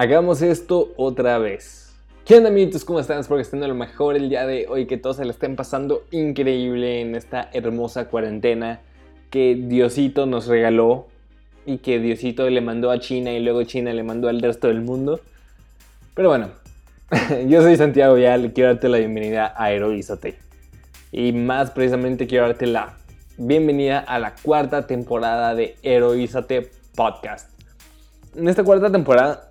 Hagamos 0.00 0.40
esto 0.40 0.94
otra 0.96 1.36
vez. 1.36 1.92
¿Qué 2.24 2.38
onda 2.38 2.48
amiguitos? 2.48 2.86
¿Cómo 2.86 3.00
están? 3.00 3.18
Espero 3.18 3.36
que 3.36 3.42
estén 3.42 3.60
de 3.60 3.68
lo 3.68 3.74
mejor 3.74 4.16
el 4.16 4.30
día 4.30 4.46
de 4.46 4.66
hoy, 4.66 4.86
que 4.86 4.96
todos 4.96 5.18
se 5.18 5.26
la 5.26 5.30
estén 5.30 5.56
pasando 5.56 6.04
increíble 6.10 7.02
en 7.02 7.14
esta 7.14 7.50
hermosa 7.52 8.06
cuarentena 8.06 8.80
que 9.28 9.56
Diosito 9.56 10.24
nos 10.24 10.46
regaló 10.46 11.08
y 11.66 11.76
que 11.76 11.98
Diosito 11.98 12.48
le 12.48 12.62
mandó 12.62 12.90
a 12.90 12.98
China 12.98 13.30
y 13.32 13.40
luego 13.40 13.62
China 13.64 13.92
le 13.92 14.02
mandó 14.02 14.30
al 14.30 14.40
resto 14.40 14.68
del 14.68 14.80
mundo. 14.80 15.20
Pero 16.14 16.30
bueno, 16.30 16.48
yo 17.46 17.60
soy 17.60 17.76
Santiago 17.76 18.16
y 18.16 18.22
quiero 18.52 18.70
darte 18.70 18.88
la 18.88 18.96
bienvenida 18.96 19.52
a 19.54 19.70
Heroízate. 19.70 20.38
Y 21.12 21.32
más 21.32 21.72
precisamente 21.72 22.26
quiero 22.26 22.46
darte 22.46 22.66
la 22.66 22.96
bienvenida 23.36 23.98
a 23.98 24.18
la 24.18 24.34
cuarta 24.34 24.86
temporada 24.86 25.54
de 25.54 25.76
Heroízate 25.82 26.70
Podcast. 26.96 27.50
En 28.34 28.48
esta 28.48 28.64
cuarta 28.64 28.90
temporada 28.90 29.49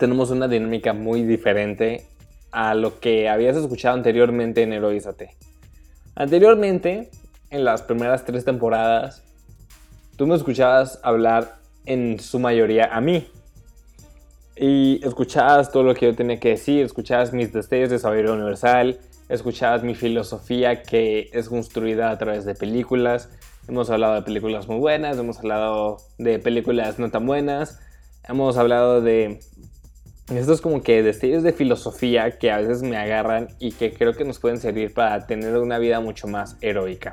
tenemos 0.00 0.30
una 0.30 0.48
dinámica 0.48 0.94
muy 0.94 1.22
diferente 1.22 2.06
a 2.50 2.74
lo 2.74 2.98
que 3.00 3.28
habías 3.28 3.54
escuchado 3.56 3.94
anteriormente 3.94 4.62
en 4.62 4.72
Heroízate. 4.72 5.36
Anteriormente, 6.16 7.10
en 7.50 7.64
las 7.64 7.82
primeras 7.82 8.24
tres 8.24 8.46
temporadas, 8.46 9.22
tú 10.16 10.26
me 10.26 10.34
escuchabas 10.34 10.98
hablar 11.02 11.58
en 11.84 12.18
su 12.18 12.38
mayoría 12.38 12.86
a 12.86 13.00
mí. 13.02 13.28
Y 14.56 15.06
escuchabas 15.06 15.70
todo 15.70 15.82
lo 15.82 15.94
que 15.94 16.06
yo 16.06 16.16
tenía 16.16 16.40
que 16.40 16.50
decir, 16.50 16.84
escuchabas 16.84 17.34
mis 17.34 17.52
destellos 17.52 17.90
de 17.90 17.98
sabiduría 17.98 18.32
universal, 18.32 18.98
escuchabas 19.28 19.82
mi 19.82 19.94
filosofía 19.94 20.82
que 20.82 21.28
es 21.32 21.50
construida 21.50 22.10
a 22.10 22.16
través 22.16 22.46
de 22.46 22.54
películas. 22.54 23.28
Hemos 23.68 23.90
hablado 23.90 24.14
de 24.14 24.22
películas 24.22 24.66
muy 24.66 24.78
buenas, 24.78 25.18
hemos 25.18 25.38
hablado 25.38 25.98
de 26.16 26.38
películas 26.38 26.98
no 26.98 27.10
tan 27.10 27.26
buenas, 27.26 27.80
hemos 28.26 28.56
hablado 28.56 29.02
de 29.02 29.40
estos 30.36 30.60
como 30.60 30.82
que 30.82 31.02
destellos 31.02 31.42
de 31.42 31.52
filosofía 31.52 32.38
que 32.38 32.50
a 32.50 32.58
veces 32.58 32.82
me 32.82 32.96
agarran 32.96 33.48
y 33.58 33.72
que 33.72 33.92
creo 33.92 34.14
que 34.14 34.24
nos 34.24 34.38
pueden 34.38 34.58
servir 34.58 34.94
para 34.94 35.26
tener 35.26 35.56
una 35.56 35.78
vida 35.78 36.00
mucho 36.00 36.28
más 36.28 36.56
heroica. 36.60 37.12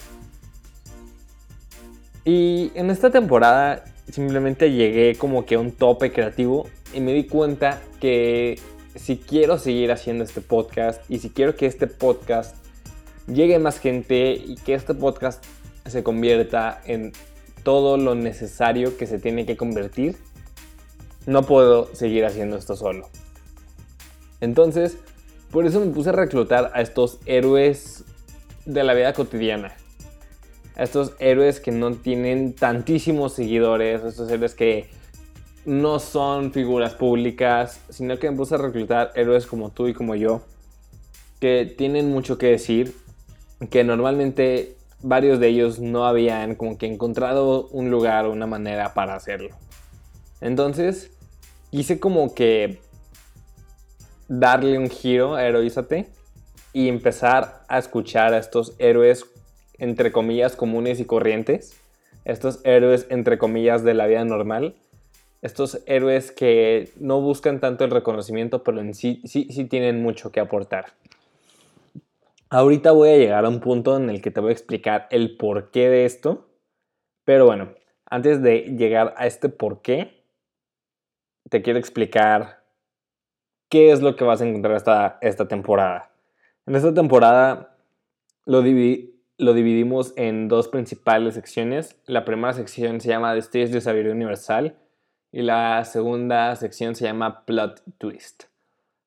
Y 2.26 2.72
en 2.76 2.90
esta 2.90 3.10
temporada 3.10 3.86
simplemente 4.12 4.72
llegué 4.72 5.16
como 5.16 5.46
que 5.46 5.56
a 5.56 5.60
un 5.60 5.72
tope 5.72 6.12
creativo 6.12 6.68
y 6.94 7.00
me 7.00 7.14
di 7.14 7.26
cuenta 7.26 7.82
que 8.00 8.60
si 8.96 9.18
quiero 9.18 9.58
seguir 9.58 9.92
haciendo 9.92 10.24
este 10.24 10.42
podcast 10.42 11.02
y 11.10 11.20
si 11.20 11.30
quiero 11.30 11.56
que 11.56 11.66
este 11.66 11.88
podcast 11.88 12.56
llegue 13.28 13.60
más 13.60 13.80
gente 13.80 14.32
y 14.34 14.56
que 14.56 14.74
este 14.74 14.94
podcast 14.94 15.44
se 15.86 16.04
convierta 16.04 16.82
en 16.86 17.14
todo 17.64 17.98
lo 17.98 18.16
necesario 18.16 18.98
que 18.98 19.08
se 19.08 19.20
tiene 19.20 19.46
que 19.46 19.58
convertir, 19.58 20.18
no 21.28 21.44
puedo 21.44 21.94
seguir 21.94 22.26
haciendo 22.26 22.58
esto 22.58 22.76
solo. 22.76 23.08
Entonces, 24.42 24.98
por 25.52 25.66
eso 25.66 25.80
me 25.80 25.92
puse 25.92 26.10
a 26.10 26.14
reclutar 26.14 26.72
a 26.74 26.82
estos 26.82 27.20
héroes 27.26 28.06
de 28.66 28.84
la 28.84 28.94
vida 28.94 29.14
cotidiana. 29.14 29.76
A 30.76 30.84
estos 30.84 31.14
héroes 31.20 31.60
que 31.60 31.72
no 31.72 31.94
tienen 31.96 32.54
tantísimos 32.54 33.34
seguidores, 33.34 34.04
a 34.04 34.08
estos 34.08 34.32
héroes 34.32 34.56
que 34.56 34.90
no 35.66 36.00
son 36.00 36.54
figuras 36.54 36.94
públicas, 36.94 37.82
sino 37.90 38.18
que 38.20 38.32
me 38.32 38.38
puse 38.38 38.56
a 38.56 38.60
reclutar 38.60 39.12
héroes 39.16 39.46
como 39.46 39.70
tú 39.70 39.88
y 39.90 39.94
como 39.94 40.16
yo, 40.16 40.42
que 41.42 41.66
tienen 41.78 42.10
mucho 42.10 42.38
que 42.38 42.48
decir, 42.48 42.96
que 43.70 43.84
normalmente 43.84 44.78
varios 45.02 45.42
de 45.42 45.50
ellos 45.50 45.80
no 45.80 46.06
habían 46.06 46.56
como 46.56 46.78
que 46.78 46.86
encontrado 46.86 47.68
un 47.72 47.92
lugar 47.92 48.26
o 48.26 48.32
una 48.32 48.48
manera 48.48 48.94
para 48.94 49.16
hacerlo. 49.16 49.50
Entonces, 50.40 51.12
quise 51.72 52.00
como 52.00 52.34
que 52.34 52.80
darle 54.28 54.78
un 54.78 54.90
giro 54.90 55.36
a 55.36 55.46
Heroízate 55.46 56.08
y 56.74 56.90
empezar 56.90 57.64
a 57.68 57.78
escuchar 57.78 58.34
a 58.34 58.38
estos 58.38 58.76
héroes 58.80 59.26
entre 59.78 60.12
comillas 60.12 60.56
comunes 60.56 61.00
y 61.00 61.06
corrientes, 61.06 61.80
estos 62.26 62.60
héroes 62.66 63.08
entre 63.10 63.38
comillas 63.38 63.84
de 63.84 63.94
la 63.94 64.08
vida 64.08 64.26
normal, 64.26 64.76
estos 65.42 65.82
héroes 65.86 66.32
que 66.32 66.92
no 67.00 67.22
buscan 67.22 67.60
tanto 67.60 67.86
el 67.86 67.92
reconocimiento, 67.92 68.64
pero 68.64 68.80
en 68.80 68.94
sí, 68.94 69.22
sí, 69.26 69.48
sí 69.52 69.66
tienen 69.66 70.02
mucho 70.02 70.32
que 70.32 70.40
aportar. 70.40 70.94
Ahorita 72.50 72.92
voy 72.92 73.10
a 73.10 73.18
llegar 73.18 73.46
a 73.46 73.50
un 73.50 73.60
punto 73.60 73.98
en 73.98 74.10
el 74.10 74.22
que 74.22 74.32
te 74.32 74.40
voy 74.40 74.50
a 74.50 74.54
explicar 74.54 75.08
el 75.12 75.38
porqué 75.38 75.90
de 75.90 76.06
esto, 76.06 76.48
pero 77.24 77.46
bueno, 77.46 77.74
antes 78.06 78.42
de 78.42 78.76
llegar 78.78 79.14
a 79.18 79.28
este 79.28 79.50
porqué, 79.50 80.17
te 81.50 81.62
quiero 81.62 81.80
explicar 81.80 82.64
qué 83.70 83.92
es 83.92 84.02
lo 84.02 84.16
que 84.16 84.24
vas 84.24 84.42
a 84.42 84.48
encontrar 84.48 84.76
esta, 84.76 85.18
esta 85.22 85.48
temporada. 85.48 86.12
En 86.66 86.76
esta 86.76 86.94
temporada 86.94 87.76
lo, 88.46 88.62
lo 88.62 89.54
dividimos 89.54 90.14
en 90.16 90.48
dos 90.48 90.68
principales 90.68 91.36
secciones. 91.36 92.00
La 92.06 92.26
primera 92.26 92.54
sección 92.54 93.02
se 93.02 93.10
llama 93.10 93.34
Destellos 93.34 93.72
de 93.72 93.82
Sabiduría 93.82 94.14
Universal 94.14 94.76
y 95.32 95.42
la 95.42 95.84
segunda 95.86 96.56
sección 96.56 96.96
se 96.96 97.06
llama 97.06 97.46
Plot 97.46 97.84
Twist. 97.98 98.46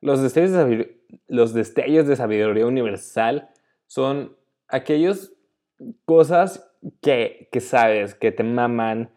Los 0.01 0.23
destellos 0.23 0.53
de, 0.53 1.01
los 1.27 1.53
destellos 1.53 2.07
de 2.07 2.17
sabiduría 2.17 2.67
universal 2.67 3.51
son 3.87 4.37
aquellas 4.69 5.33
cosas 6.05 6.71
que, 7.03 7.49
que 7.53 7.61
sabes, 7.61 8.15
que 8.15 8.33
te 8.33 8.43
maman, 8.43 9.11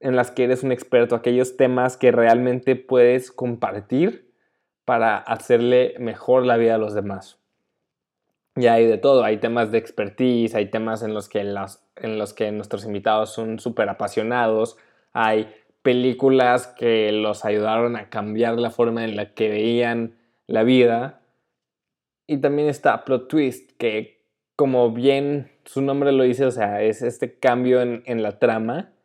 en 0.00 0.16
las 0.16 0.30
que 0.30 0.44
eres 0.44 0.62
un 0.62 0.72
experto, 0.72 1.14
aquellos 1.14 1.56
temas 1.56 1.96
que 1.96 2.12
realmente 2.12 2.76
puedes 2.76 3.30
compartir 3.30 4.30
para 4.84 5.16
hacerle 5.16 5.94
mejor 5.98 6.44
la 6.46 6.56
vida 6.56 6.76
a 6.76 6.78
los 6.78 6.94
demás. 6.94 7.38
Y 8.56 8.68
hay 8.68 8.86
de 8.86 8.98
todo, 8.98 9.24
hay 9.24 9.38
temas 9.38 9.70
de 9.70 9.78
expertise, 9.78 10.54
hay 10.54 10.70
temas 10.70 11.02
en 11.02 11.12
los 11.12 11.28
que, 11.28 11.40
en 11.40 12.18
los 12.18 12.32
que 12.32 12.52
nuestros 12.52 12.86
invitados 12.86 13.32
son 13.32 13.58
súper 13.58 13.88
apasionados, 13.88 14.78
hay 15.12 15.52
películas 15.82 16.66
que 16.66 17.12
los 17.12 17.44
ayudaron 17.44 17.96
a 17.96 18.08
cambiar 18.08 18.58
la 18.58 18.70
forma 18.70 19.04
en 19.04 19.16
la 19.16 19.34
que 19.34 19.48
veían 19.48 20.16
la 20.46 20.62
vida. 20.62 21.20
Y 22.26 22.38
también 22.38 22.68
está 22.68 23.04
Plot 23.04 23.28
Twist, 23.28 23.72
que 23.78 24.22
como 24.56 24.90
bien 24.90 25.52
su 25.64 25.82
nombre 25.82 26.12
lo 26.12 26.24
dice, 26.24 26.46
o 26.46 26.50
sea, 26.50 26.82
es 26.82 27.02
este 27.02 27.38
cambio 27.38 27.82
en, 27.82 28.02
en 28.06 28.22
la 28.22 28.38
trama 28.38 28.95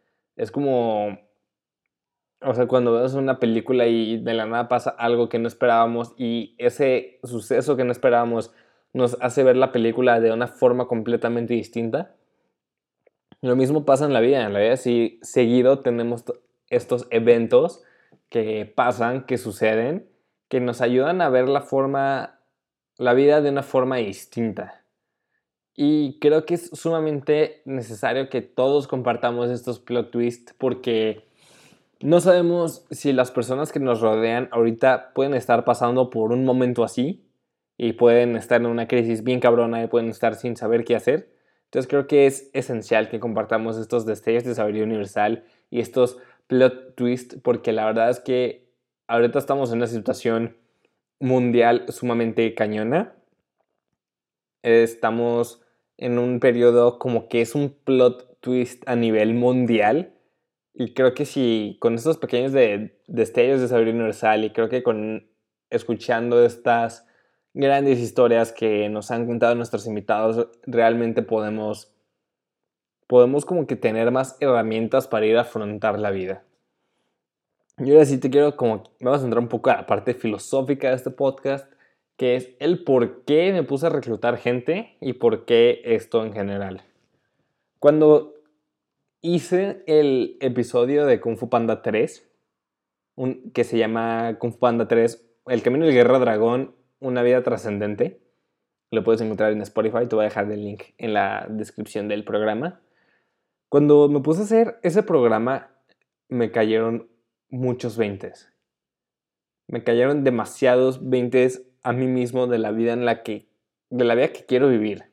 es 0.41 0.49
como, 0.49 1.19
o 2.41 2.53
sea, 2.55 2.65
cuando 2.65 2.93
ves 2.93 3.13
una 3.13 3.37
película 3.37 3.85
y 3.85 4.17
de 4.17 4.33
la 4.33 4.47
nada 4.47 4.67
pasa 4.67 4.89
algo 4.89 5.29
que 5.29 5.37
no 5.37 5.47
esperábamos 5.47 6.15
y 6.17 6.55
ese 6.57 7.19
suceso 7.23 7.77
que 7.77 7.83
no 7.83 7.91
esperábamos 7.91 8.51
nos 8.91 9.17
hace 9.21 9.43
ver 9.43 9.55
la 9.55 9.71
película 9.71 10.19
de 10.19 10.31
una 10.31 10.47
forma 10.47 10.87
completamente 10.87 11.53
distinta. 11.53 12.15
Lo 13.41 13.55
mismo 13.55 13.85
pasa 13.85 14.05
en 14.05 14.13
la 14.13 14.19
vida, 14.19 14.43
en 14.43 14.53
la 14.53 14.59
vida 14.61 14.77
sí, 14.77 15.19
seguido 15.21 15.81
tenemos 15.81 16.23
estos 16.71 17.05
eventos 17.11 17.83
que 18.29 18.65
pasan, 18.65 19.27
que 19.27 19.37
suceden, 19.37 20.09
que 20.47 20.59
nos 20.59 20.81
ayudan 20.81 21.21
a 21.21 21.29
ver 21.29 21.49
la 21.49 21.61
forma, 21.61 22.39
la 22.97 23.13
vida 23.13 23.41
de 23.41 23.51
una 23.51 23.61
forma 23.61 23.97
distinta. 23.97 24.80
Y 25.75 26.19
creo 26.19 26.45
que 26.45 26.55
es 26.55 26.69
sumamente 26.73 27.61
necesario 27.65 28.29
que 28.29 28.41
todos 28.41 28.87
compartamos 28.87 29.49
estos 29.49 29.79
plot 29.79 30.11
twists 30.11 30.53
porque 30.57 31.25
no 32.01 32.19
sabemos 32.19 32.85
si 32.91 33.13
las 33.13 33.31
personas 33.31 33.71
que 33.71 33.79
nos 33.79 34.01
rodean 34.01 34.49
ahorita 34.51 35.13
pueden 35.13 35.33
estar 35.33 35.63
pasando 35.63 36.09
por 36.09 36.31
un 36.31 36.45
momento 36.45 36.83
así 36.83 37.25
y 37.77 37.93
pueden 37.93 38.35
estar 38.35 38.59
en 38.59 38.67
una 38.67 38.87
crisis 38.87 39.23
bien 39.23 39.39
cabrona 39.39 39.83
y 39.83 39.87
pueden 39.87 40.09
estar 40.09 40.35
sin 40.35 40.55
saber 40.57 40.83
qué 40.83 40.95
hacer. 40.95 41.31
Entonces 41.65 41.89
creo 41.89 42.07
que 42.07 42.25
es 42.25 42.49
esencial 42.53 43.09
que 43.09 43.19
compartamos 43.19 43.77
estos 43.77 44.05
destellos 44.05 44.43
de 44.43 44.55
sabiduría 44.55 44.83
universal 44.83 45.45
y 45.69 45.79
estos 45.79 46.17
plot 46.47 46.95
twists 46.95 47.37
porque 47.41 47.71
la 47.71 47.85
verdad 47.85 48.09
es 48.09 48.19
que 48.19 48.69
ahorita 49.07 49.39
estamos 49.39 49.71
en 49.71 49.77
una 49.77 49.87
situación 49.87 50.57
mundial 51.19 51.85
sumamente 51.89 52.53
cañona. 52.55 53.15
Estamos 54.63 55.60
en 56.01 56.17
un 56.17 56.39
periodo 56.39 56.97
como 56.99 57.29
que 57.29 57.41
es 57.41 57.55
un 57.55 57.69
plot 57.69 58.39
twist 58.41 58.83
a 58.87 58.95
nivel 58.95 59.35
mundial. 59.35 60.13
Y 60.73 60.93
creo 60.93 61.13
que 61.13 61.25
si 61.25 61.77
con 61.79 61.93
estos 61.93 62.17
pequeños 62.17 62.51
de, 62.51 62.99
destellos 63.07 63.61
de 63.61 63.67
sabiduría 63.67 63.93
universal 63.93 64.43
y 64.43 64.49
creo 64.49 64.67
que 64.67 64.83
con 64.83 65.29
escuchando 65.69 66.43
estas 66.43 67.07
grandes 67.53 67.99
historias 67.99 68.51
que 68.51 68.89
nos 68.89 69.11
han 69.11 69.27
contado 69.27 69.53
nuestros 69.53 69.85
invitados, 69.85 70.47
realmente 70.63 71.21
podemos, 71.21 71.93
podemos 73.07 73.45
como 73.45 73.67
que 73.67 73.75
tener 73.75 74.11
más 74.11 74.37
herramientas 74.39 75.07
para 75.07 75.27
ir 75.27 75.37
a 75.37 75.41
afrontar 75.41 75.99
la 75.99 76.09
vida. 76.09 76.43
Y 77.77 77.91
ahora 77.91 78.05
sí 78.05 78.17
te 78.17 78.29
quiero 78.31 78.55
como, 78.57 78.83
vamos 78.99 79.21
a 79.21 79.25
entrar 79.25 79.41
un 79.41 79.49
poco 79.49 79.69
a 79.69 79.77
la 79.77 79.85
parte 79.85 80.15
filosófica 80.15 80.89
de 80.89 80.95
este 80.95 81.11
podcast 81.11 81.71
que 82.17 82.35
es 82.35 82.51
el 82.59 82.83
por 82.83 83.23
qué 83.23 83.51
me 83.51 83.63
puse 83.63 83.87
a 83.87 83.89
reclutar 83.89 84.37
gente 84.37 84.95
y 85.01 85.13
por 85.13 85.45
qué 85.45 85.81
esto 85.83 86.23
en 86.23 86.33
general. 86.33 86.83
Cuando 87.79 88.35
hice 89.21 89.83
el 89.87 90.37
episodio 90.39 91.05
de 91.05 91.19
Kung 91.19 91.37
Fu 91.37 91.49
Panda 91.49 91.81
3, 91.81 92.27
un, 93.15 93.51
que 93.51 93.63
se 93.63 93.77
llama 93.77 94.37
Kung 94.39 94.53
Fu 94.53 94.59
Panda 94.59 94.87
3, 94.87 95.27
El 95.47 95.63
Camino 95.63 95.85
del 95.85 95.93
Guerrero 95.93 96.19
Dragón, 96.19 96.75
una 96.99 97.23
vida 97.23 97.43
trascendente. 97.43 98.21
Lo 98.91 99.03
puedes 99.03 99.21
encontrar 99.21 99.51
en 99.51 99.61
Spotify, 99.61 100.05
te 100.07 100.15
voy 100.15 100.25
a 100.25 100.29
dejar 100.29 100.51
el 100.51 100.63
link 100.63 100.83
en 100.97 101.13
la 101.13 101.47
descripción 101.49 102.07
del 102.07 102.23
programa. 102.23 102.81
Cuando 103.69 104.09
me 104.09 104.19
puse 104.19 104.41
a 104.41 104.43
hacer 104.43 104.79
ese 104.83 105.01
programa, 105.01 105.71
me 106.27 106.51
cayeron 106.51 107.09
muchos 107.49 107.97
veintes. 107.97 108.51
Me 109.67 109.83
cayeron 109.83 110.23
demasiados 110.23 111.09
veintes 111.09 111.70
a 111.83 111.93
mí 111.93 112.07
mismo 112.07 112.47
de 112.47 112.59
la 112.59 112.71
vida 112.71 112.93
en 112.93 113.05
la 113.05 113.23
que, 113.23 113.47
de 113.89 114.05
la 114.05 114.15
vida 114.15 114.29
que 114.29 114.45
quiero 114.45 114.69
vivir. 114.69 115.05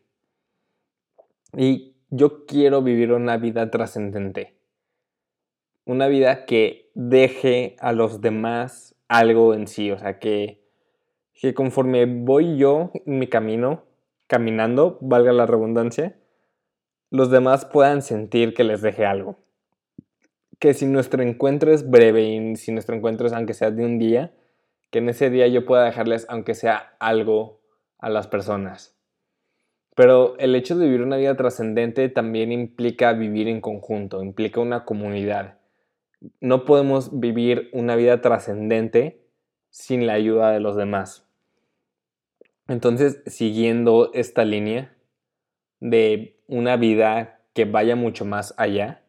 Y 1.57 1.95
yo 2.11 2.47
quiero 2.47 2.83
vivir 2.83 3.13
una 3.13 3.37
vida 3.37 3.71
trascendente. 3.71 4.55
Una 5.85 6.07
vida 6.09 6.45
que 6.45 6.91
deje 6.95 7.77
a 7.81 7.93
los 7.93 8.21
demás 8.21 8.95
algo 9.09 9.55
en 9.55 9.67
sí. 9.67 9.91
O 9.91 9.99
sea, 9.99 10.19
que, 10.19 10.63
que 11.35 11.55
conforme 11.55 12.07
voy 12.07 12.59
yo 12.59 12.91
en 13.07 13.19
mi 13.19 13.27
camino, 13.27 13.85
caminando, 14.27 14.99
valga 15.01 15.33
la 15.33 15.47
redundancia, 15.47 16.17
los 17.11 17.31
demás 17.31 17.65
puedan 17.65 18.03
sentir 18.03 18.53
que 18.53 18.65
les 18.65 18.83
deje 18.83 19.07
algo. 19.07 19.39
Que 20.59 20.75
si 20.75 20.87
nuestro 20.87 21.23
encuentro 21.23 21.73
es 21.73 21.89
breve 21.89 22.23
y 22.25 22.57
si 22.57 22.73
nuestro 22.73 22.95
encuentro 22.95 23.27
es 23.27 23.33
aunque 23.33 23.55
sea 23.55 23.71
de 23.71 23.85
un 23.85 23.99
día, 23.99 24.33
que 24.91 24.99
en 24.99 25.09
ese 25.09 25.31
día 25.31 25.47
yo 25.49 25.67
pueda 25.67 25.85
dejarles 25.85 26.27
aunque 26.29 26.55
sea 26.55 26.97
algo 26.99 27.61
a 27.99 28.09
las 28.09 28.27
personas. 28.27 28.97
Pero 29.95 30.39
el 30.39 30.55
hecho 30.55 30.77
de 30.79 30.87
vivir 30.87 31.03
una 31.03 31.17
vida 31.17 31.37
trascendente 31.37 32.09
también 32.09 32.53
implica 32.53 33.13
vivir 33.13 33.49
en 33.49 33.61
conjunto, 33.61 34.23
implica 34.23 34.61
una 34.61 34.85
comunidad. 34.85 35.59
No 36.41 36.65
podemos 36.65 37.19
vivir 37.19 37.69
una 37.73 37.97
vida 37.97 38.21
trascendente 38.21 39.25
sin 39.71 40.07
la 40.07 40.15
ayuda 40.15 40.53
de 40.53 40.61
los 40.61 40.77
demás. 40.77 41.29
Entonces, 42.69 43.23
siguiendo 43.27 44.11
esta 44.15 44.45
línea 44.45 44.95
de 45.81 46.39
una 46.47 46.77
vida 46.77 47.41
que 47.53 47.65
vaya 47.65 47.97
mucho 47.97 48.25
más 48.25 48.55
allá, 48.57 49.03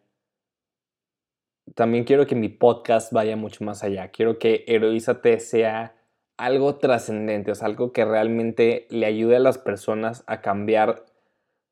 también 1.75 2.03
quiero 2.03 2.25
que 2.27 2.35
mi 2.35 2.49
podcast 2.49 3.11
vaya 3.11 3.35
mucho 3.35 3.63
más 3.63 3.83
allá. 3.83 4.09
Quiero 4.09 4.39
que 4.39 4.63
Heroízate 4.67 5.39
sea 5.39 5.95
algo 6.37 6.75
trascendente, 6.75 7.51
o 7.51 7.55
sea, 7.55 7.67
algo 7.67 7.91
que 7.91 8.05
realmente 8.05 8.87
le 8.89 9.05
ayude 9.05 9.35
a 9.35 9.39
las 9.39 9.57
personas 9.57 10.23
a 10.25 10.41
cambiar 10.41 11.05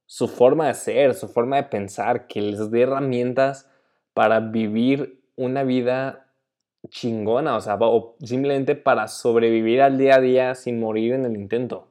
su 0.05 0.27
forma 0.27 0.67
de 0.67 0.73
ser, 0.73 1.13
su 1.13 1.27
forma 1.27 1.57
de 1.57 1.63
pensar, 1.63 2.27
que 2.27 2.41
les 2.41 2.69
dé 2.71 2.81
herramientas 2.81 3.69
para 4.13 4.39
vivir 4.39 5.21
una 5.35 5.63
vida 5.63 6.27
chingona, 6.89 7.55
o 7.55 7.61
sea, 7.61 7.77
o 7.79 8.15
simplemente 8.21 8.75
para 8.75 9.07
sobrevivir 9.07 9.81
al 9.81 9.97
día 9.97 10.15
a 10.15 10.21
día 10.21 10.55
sin 10.55 10.79
morir 10.79 11.13
en 11.13 11.25
el 11.25 11.35
intento. 11.35 11.88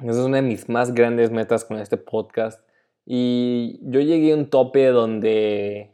Esa 0.00 0.10
es 0.10 0.26
una 0.26 0.38
de 0.38 0.42
mis 0.42 0.68
más 0.68 0.94
grandes 0.94 1.30
metas 1.30 1.64
con 1.64 1.78
este 1.78 1.96
podcast. 1.96 2.60
Y 3.06 3.78
yo 3.82 4.00
llegué 4.00 4.32
a 4.32 4.36
un 4.36 4.50
tope 4.50 4.86
donde 4.86 5.91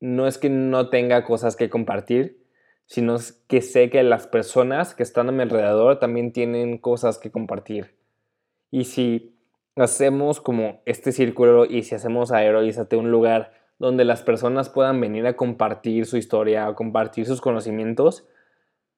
no 0.00 0.26
es 0.26 0.38
que 0.38 0.50
no 0.50 0.88
tenga 0.88 1.24
cosas 1.24 1.56
que 1.56 1.70
compartir, 1.70 2.40
sino 2.86 3.16
que 3.46 3.62
sé 3.62 3.90
que 3.90 4.02
las 4.02 4.26
personas 4.26 4.94
que 4.94 5.02
están 5.02 5.28
a 5.28 5.32
mi 5.32 5.42
alrededor 5.42 5.98
también 5.98 6.32
tienen 6.32 6.78
cosas 6.78 7.18
que 7.18 7.30
compartir. 7.30 7.94
Y 8.70 8.84
si 8.84 9.36
hacemos 9.76 10.40
como 10.40 10.82
este 10.86 11.12
círculo 11.12 11.66
y 11.66 11.82
si 11.82 11.94
hacemos 11.94 12.32
a 12.32 12.42
Heroízate 12.42 12.96
un 12.96 13.10
lugar 13.10 13.52
donde 13.78 14.04
las 14.04 14.22
personas 14.22 14.68
puedan 14.68 15.00
venir 15.00 15.26
a 15.26 15.36
compartir 15.36 16.04
su 16.06 16.16
historia, 16.16 16.66
a 16.66 16.74
compartir 16.74 17.26
sus 17.26 17.40
conocimientos, 17.40 18.26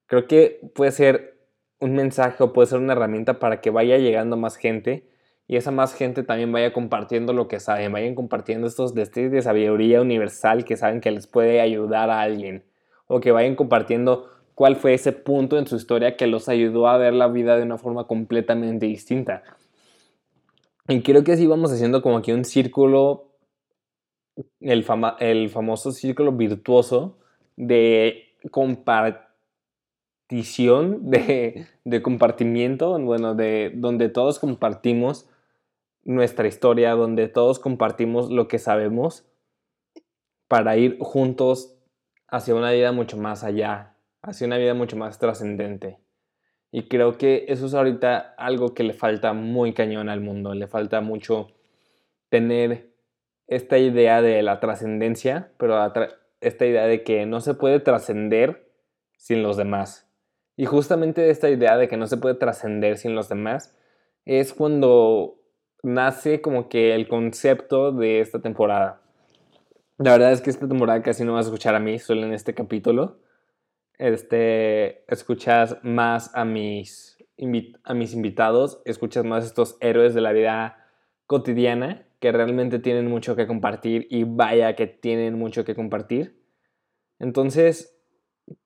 creo 0.06 0.26
que 0.26 0.60
puede 0.75 0.93
ser 0.93 1.38
un 1.78 1.94
mensaje 1.94 2.43
o 2.43 2.52
puede 2.52 2.69
ser 2.69 2.78
una 2.78 2.94
herramienta 2.94 3.38
para 3.38 3.60
que 3.60 3.70
vaya 3.70 3.98
llegando 3.98 4.37
más 4.37 4.56
gente 4.56 5.11
y 5.52 5.56
esa 5.56 5.70
más 5.70 5.93
gente 5.93 6.22
también 6.22 6.50
vaya 6.50 6.72
compartiendo 6.72 7.34
lo 7.34 7.46
que 7.46 7.60
saben, 7.60 7.93
vayan 7.93 8.14
compartiendo 8.14 8.66
estos 8.66 8.94
destellos 8.94 9.32
de 9.32 9.43
sabiduría 9.43 10.00
universal 10.00 10.64
que 10.64 10.78
saben 10.78 11.02
que 11.02 11.10
les 11.10 11.26
puede 11.26 11.60
ayudar 11.60 12.08
a 12.08 12.22
alguien 12.22 12.64
o 13.06 13.20
que 13.20 13.32
vayan 13.32 13.54
compartiendo 13.54 14.31
cuál 14.54 14.76
fue 14.76 14.94
ese 14.94 15.12
punto 15.12 15.58
en 15.58 15.66
su 15.66 15.76
historia 15.76 16.16
que 16.16 16.26
los 16.26 16.49
ayudó 16.49 16.88
a 16.88 16.96
ver 16.96 17.12
la 17.12 17.28
vida 17.28 17.58
de 17.58 17.64
una 17.64 17.76
forma 17.76 18.06
completamente 18.06 18.87
distinta. 18.87 19.43
Y 20.88 21.02
creo 21.02 21.22
que 21.22 21.32
así 21.32 21.46
vamos 21.46 21.70
haciendo 21.70 22.00
como 22.00 22.16
aquí 22.16 22.32
un 22.32 22.46
círculo, 22.46 23.34
el, 24.58 24.87
el 25.19 25.50
famoso 25.50 25.93
círculo 25.93 26.32
virtuoso 26.32 27.19
de 27.56 28.25
compartición, 28.50 31.10
de, 31.10 31.66
de 31.84 32.00
compartimiento, 32.00 32.98
bueno, 32.98 33.34
de 33.34 33.70
donde 33.75 34.08
todos 34.08 34.38
compartimos 34.38 35.28
nuestra 36.04 36.49
historia, 36.49 36.93
donde 36.93 37.28
todos 37.28 37.58
compartimos 37.58 38.31
lo 38.31 38.49
que 38.49 38.58
sabemos 38.58 39.26
para 40.49 40.76
ir 40.76 40.99
juntos 41.00 41.78
hacia 42.28 42.54
una 42.54 42.70
vida 42.72 42.93
mucho 42.93 43.16
más 43.16 43.44
allá, 43.44 43.96
hacia 44.22 44.46
una 44.46 44.58
vida 44.58 44.75
mucho 44.75 44.96
más 44.96 45.19
trascendente. 45.19 45.99
Y 46.70 46.88
creo 46.88 47.19
que 47.19 47.44
eso 47.49 47.66
es 47.66 47.75
ahorita 47.75 48.34
algo 48.38 48.75
que 48.75 48.82
le 48.82 48.94
falta 48.94 49.34
muy 49.34 49.75
cañón 49.75 50.08
al 50.08 50.20
mundo, 50.20 50.54
le 50.54 50.66
falta 50.66 51.00
mucho 51.02 51.49
tener 52.31 52.90
esta 53.46 53.78
idea 53.78 54.22
de 54.22 54.43
la 54.43 54.58
trascendencia, 54.60 55.52
pero 55.58 55.93
esta 56.40 56.64
idea 56.66 56.87
de 56.87 57.02
que 57.02 57.26
no 57.26 57.40
se 57.40 57.52
puede 57.52 57.81
trascender 57.81 58.72
sin 59.19 59.43
los 59.43 59.58
demás. 59.58 60.08
Y 60.56 60.64
justamente 60.64 61.28
esta 61.28 61.50
idea 61.50 61.76
de 61.76 61.88
que 61.88 61.98
no 61.98 62.06
se 62.06 62.16
puede 62.16 62.34
trascender 62.34 62.96
sin 62.96 63.14
los 63.14 63.28
demás 63.28 63.76
es 64.25 64.55
cuando 64.55 65.41
nace 65.82 66.40
como 66.40 66.69
que 66.69 66.94
el 66.94 67.08
concepto 67.08 67.93
de 67.93 68.20
esta 68.20 68.40
temporada. 68.40 69.02
La 69.99 70.12
verdad 70.12 70.32
es 70.32 70.40
que 70.40 70.50
esta 70.50 70.69
temporada 70.69 71.02
casi 71.02 71.25
no 71.25 71.34
vas 71.34 71.46
a 71.46 71.49
escuchar 71.49 71.75
a 71.75 71.81
mí, 71.81 71.99
solo 71.99 72.25
en 72.25 72.32
este 72.32 72.55
capítulo. 72.55 73.19
Este, 73.99 75.05
escuchas 75.12 75.79
más 75.82 76.34
a 76.34 76.44
mis, 76.44 77.19
a 77.84 77.94
mis 77.94 78.14
invitados, 78.14 78.81
escuchas 78.84 79.25
más 79.25 79.44
estos 79.44 79.76
héroes 79.81 80.14
de 80.14 80.20
la 80.20 80.32
vida 80.32 80.79
cotidiana 81.26 82.06
que 82.19 82.32
realmente 82.32 82.79
tienen 82.79 83.08
mucho 83.08 83.37
que 83.37 83.46
compartir 83.46 84.06
y 84.11 84.25
vaya 84.25 84.75
que 84.76 84.87
tienen 84.87 85.38
mucho 85.38 85.64
que 85.64 85.75
compartir. 85.75 86.40
Entonces, 87.19 87.96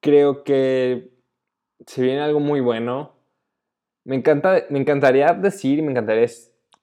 creo 0.01 0.45
que 0.45 1.11
se 1.87 2.03
viene 2.03 2.21
algo 2.21 2.41
muy 2.41 2.61
bueno. 2.61 3.17
Me, 4.05 4.17
encanta, 4.17 4.65
me 4.70 4.79
encantaría 4.79 5.32
decir, 5.32 5.82
me 5.82 5.91
encantaría 5.91 6.27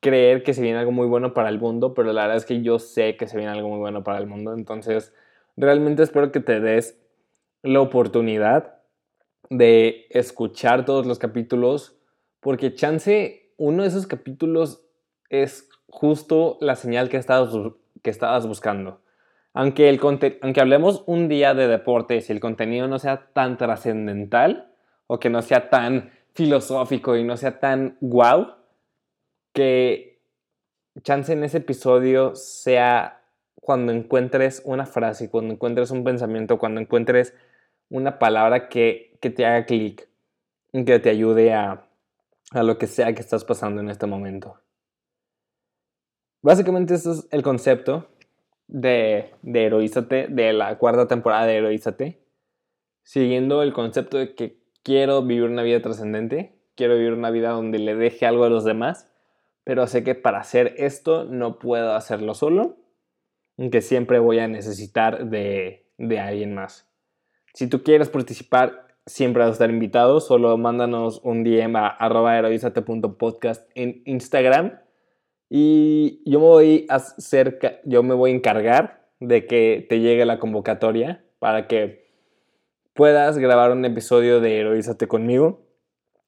creer 0.04 0.44
que 0.44 0.54
se 0.54 0.62
viene 0.62 0.78
algo 0.78 0.92
muy 0.92 1.08
bueno 1.08 1.34
para 1.34 1.50
el 1.50 1.58
mundo, 1.58 1.96
pero 1.96 2.14
la 2.14 2.24
verdad 2.24 2.38
es 2.38 2.46
que 2.46 2.62
yo 2.62 2.78
sé 2.78 3.16
que 3.18 3.28
se 3.28 3.38
viene 3.38 3.54
algo 3.54 3.70
muy 3.70 3.80
bueno 3.80 4.04
para 4.04 4.20
el 4.20 4.28
mundo. 4.28 4.54
Entonces, 4.54 5.14
realmente 5.58 6.04
espero 6.04 6.32
que 6.32 6.42
te 6.42 6.60
des 6.60 7.02
la 7.64 7.80
oportunidad 7.80 8.82
de 9.50 10.06
escuchar 10.10 10.86
todos 10.86 11.06
los 11.06 11.18
capítulos, 11.18 11.98
porque 12.42 12.76
chance 12.76 13.54
uno 13.58 13.84
de 13.84 13.90
esos 13.90 14.06
capítulos 14.06 14.86
es 15.30 15.70
justo 15.88 16.58
la 16.60 16.76
señal 16.76 17.08
que 17.08 17.18
estabas, 17.18 17.54
que 18.02 18.10
estabas 18.10 18.46
buscando. 18.46 19.00
Aunque, 19.54 19.88
el 19.88 20.00
aunque 20.42 20.62
hablemos 20.62 21.04
un 21.06 21.30
día 21.30 21.54
de 21.54 21.68
deportes 21.68 22.30
y 22.30 22.34
el 22.34 22.40
contenido 22.40 22.88
no 22.88 23.00
sea 23.00 23.30
tan 23.34 23.58
trascendental 23.58 24.74
o 25.08 25.20
que 25.20 25.30
no 25.30 25.42
sea 25.42 25.70
tan 25.70 26.12
filosófico 26.34 27.16
y 27.16 27.24
no 27.24 27.38
sea 27.38 27.60
tan 27.60 27.98
wow, 28.02 28.48
que 29.54 30.22
chance 31.02 31.32
en 31.32 31.44
ese 31.44 31.60
episodio 31.60 32.36
sea 32.36 33.22
cuando 33.56 33.92
encuentres 33.92 34.62
una 34.66 34.86
frase, 34.86 35.30
cuando 35.30 35.54
encuentres 35.54 35.92
un 35.92 36.04
pensamiento, 36.04 36.60
cuando 36.60 36.82
encuentres 36.82 37.34
una 37.90 38.20
palabra 38.20 38.68
que, 38.68 39.18
te 39.22 39.46
haga 39.46 39.66
clic, 39.66 40.10
que 40.72 41.00
te 41.00 41.10
ayude 41.10 41.54
a, 41.54 41.88
a 42.52 42.64
lo 42.64 42.78
que 42.78 42.88
sea 42.88 43.14
que 43.14 43.22
estás 43.22 43.46
pasando 43.46 43.80
en 43.80 43.90
este 43.90 44.06
momento. 44.06 44.60
Básicamente 46.42 46.96
eso 46.96 47.14
es 47.14 47.28
el 47.32 47.42
concepto 47.42 48.10
de, 48.68 49.32
de 49.44 49.66
Heroízate, 49.66 50.28
de 50.28 50.52
la 50.52 50.78
cuarta 50.78 51.08
temporada 51.08 51.46
de 51.46 51.58
Heroízate, 51.58 52.20
siguiendo 53.04 53.64
el 53.64 53.72
concepto 53.72 54.18
de 54.18 54.36
que 54.36 54.58
quiero 54.84 55.22
vivir 55.22 55.46
una 55.46 55.64
vida 55.64 55.82
trascendente, 55.82 56.60
quiero 56.76 56.96
vivir 56.96 57.14
una 57.14 57.30
vida 57.30 57.52
donde 57.52 57.80
le 57.80 57.96
deje 57.96 58.26
algo 58.26 58.44
a 58.44 58.50
los 58.50 58.66
demás 58.66 59.13
pero 59.64 59.88
sé 59.88 60.04
que 60.04 60.16
para 60.16 60.40
hacer 60.40 60.76
esto 60.78 61.26
no 61.26 61.60
puedo 61.60 61.94
hacerlo 61.94 62.34
solo, 62.34 62.78
aunque 63.58 63.82
siempre 63.82 64.20
voy 64.20 64.40
a 64.40 64.48
necesitar 64.48 65.30
de, 65.30 65.88
de 65.98 66.20
alguien 66.20 66.54
más. 66.54 66.90
Si 67.54 67.68
tú 67.68 67.84
quieres 67.84 68.10
participar, 68.10 68.88
siempre 69.06 69.42
vas 69.42 69.50
a 69.50 69.54
estar 69.54 69.70
invitado, 69.70 70.20
solo 70.20 70.58
mándanos 70.58 71.22
un 71.24 71.44
DM 71.44 71.76
a 71.76 71.88
arroba 71.88 72.38
heroizate.podcast 72.38 73.70
en 73.76 74.02
Instagram 74.06 74.80
y 75.50 76.24
yo 76.26 76.40
me 76.40 76.46
voy 76.46 76.86
a 76.90 76.96
hacer, 76.96 77.60
yo 77.86 78.02
me 78.02 78.16
voy 78.16 78.32
a 78.32 78.36
encargar 78.36 79.08
de 79.20 79.46
que 79.46 79.86
te 79.88 80.00
llegue 80.00 80.26
la 80.26 80.40
convocatoria 80.40 81.24
para 81.40 81.68
que 81.68 82.08
puedas 82.94 83.38
grabar 83.38 83.72
un 83.72 83.86
episodio 83.86 84.40
de 84.40 84.60
Heroízate 84.60 85.08
conmigo 85.08 85.68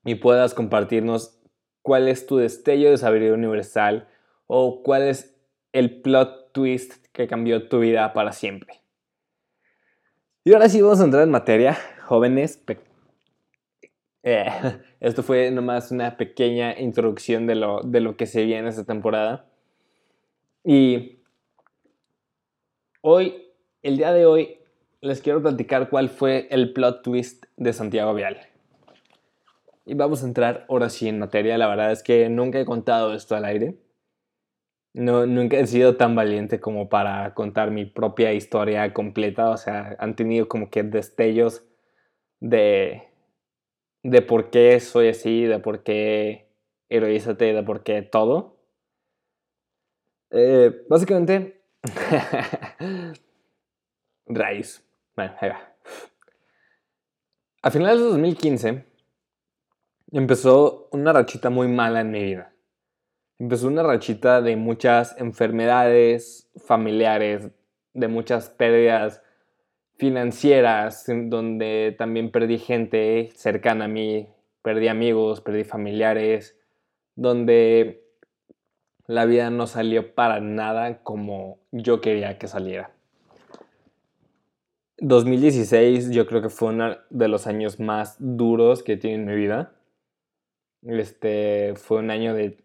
y 0.04 0.16
puedas 0.16 0.54
compartirnos 0.54 1.42
cuál 1.86 2.08
es 2.08 2.26
tu 2.26 2.38
destello 2.38 2.90
de 2.90 2.98
sabiduría 2.98 3.36
universal 3.36 4.08
o 4.48 4.82
cuál 4.82 5.04
es 5.04 5.38
el 5.72 6.02
plot 6.02 6.52
twist 6.52 6.96
que 7.12 7.28
cambió 7.28 7.70
tu 7.70 7.80
vida 7.80 8.12
para 8.12 8.32
siempre. 8.32 8.82
Y 10.44 10.54
ahora 10.54 10.68
sí 10.68 10.82
vamos 10.82 11.00
a 11.00 11.04
entrar 11.04 11.22
en 11.22 11.30
materia, 11.30 11.78
jóvenes. 12.06 12.60
Eh, 14.24 14.48
esto 15.00 15.22
fue 15.22 15.52
nomás 15.52 15.92
una 15.92 16.18
pequeña 16.18 16.76
introducción 16.80 17.46
de 17.46 17.54
lo, 17.54 17.82
de 17.84 18.00
lo 18.00 18.18
que 18.18 18.26
se 18.26 18.46
viene 18.46 18.68
esta 18.68 18.86
temporada. 18.86 19.46
Y 20.64 21.20
hoy, 23.02 23.54
el 23.84 23.98
día 23.98 24.12
de 24.12 24.26
hoy, 24.26 24.58
les 25.02 25.22
quiero 25.22 25.40
platicar 25.40 25.92
cuál 25.92 26.10
fue 26.10 26.48
el 26.50 26.74
plot 26.74 27.04
twist 27.04 27.46
de 27.58 27.74
Santiago 27.74 28.16
Vial. 28.16 28.55
Y 29.86 29.94
vamos 29.94 30.24
a 30.24 30.28
entrar 30.28 30.66
ahora 30.68 30.90
sí 30.90 31.08
en 31.08 31.20
materia. 31.20 31.58
La 31.58 31.68
verdad 31.68 31.92
es 31.92 32.02
que 32.02 32.28
nunca 32.30 32.60
he 32.60 32.66
contado 32.66 33.14
esto 33.14 33.36
al 33.36 33.46
aire. 33.46 33.78
No, 34.94 35.26
nunca 35.28 35.58
he 35.58 35.68
sido 35.68 35.96
tan 35.98 36.16
valiente 36.16 36.60
como 36.60 36.90
para 36.90 37.34
contar 37.36 37.70
mi 37.70 37.86
propia 37.86 38.34
historia 38.34 38.94
completa. 38.94 39.52
O 39.52 39.58
sea, 39.58 39.96
han 40.00 40.16
tenido 40.16 40.48
como 40.48 40.72
que 40.72 40.82
destellos 40.84 41.64
de, 42.40 43.04
de 44.04 44.22
por 44.24 44.50
qué 44.50 44.80
soy 44.80 45.10
así, 45.10 45.44
de 45.44 45.60
por 45.60 45.84
qué 45.84 46.50
heroízate, 46.90 47.54
de 47.54 47.64
por 47.64 47.84
qué 47.84 48.02
todo. 48.02 48.58
Eh, 50.32 50.84
básicamente, 50.90 51.62
raíz. 54.26 54.84
Bueno, 55.16 55.34
ahí 55.40 55.50
va. 55.50 55.76
A 57.62 57.72
finales 57.72 58.00
de 58.00 58.06
2015 58.06 58.95
empezó 60.12 60.88
una 60.92 61.14
rachita 61.14 61.50
muy 61.50 61.68
mala 61.68 62.02
en 62.02 62.12
mi 62.12 62.24
vida. 62.24 62.54
Empezó 63.38 63.68
una 63.68 63.84
rachita 63.84 64.42
de 64.42 64.56
muchas 64.56 65.16
enfermedades 65.20 66.50
familiares, 66.56 67.50
de 67.94 68.08
muchas 68.08 68.50
pérdidas 68.50 69.22
financieras, 69.98 71.06
donde 71.08 71.96
también 71.98 72.32
perdí 72.32 72.58
gente 72.58 73.30
cercana 73.36 73.86
a 73.86 73.90
mí, 73.90 74.30
perdí 74.62 74.88
amigos, 74.88 75.42
perdí 75.42 75.64
familiares, 75.64 76.58
donde 77.16 78.04
la 79.08 79.26
vida 79.26 79.50
no 79.50 79.68
salió 79.68 80.16
para 80.16 80.40
nada 80.40 81.04
como 81.04 81.60
yo 81.72 82.02
quería 82.02 82.38
que 82.38 82.48
saliera. 82.48 82.92
2016 84.98 86.12
yo 86.12 86.26
creo 86.26 86.42
que 86.42 86.50
fue 86.50 86.70
uno 86.70 86.96
de 87.10 87.28
los 87.28 87.48
años 87.48 87.80
más 87.80 88.16
duros 88.20 88.82
que 88.82 88.98
tiene 88.98 89.16
en 89.16 89.26
mi 89.26 89.36
vida. 89.36 89.75
Este 90.86 91.74
fue 91.76 91.98
un 91.98 92.12
año 92.12 92.36
de, 92.36 92.64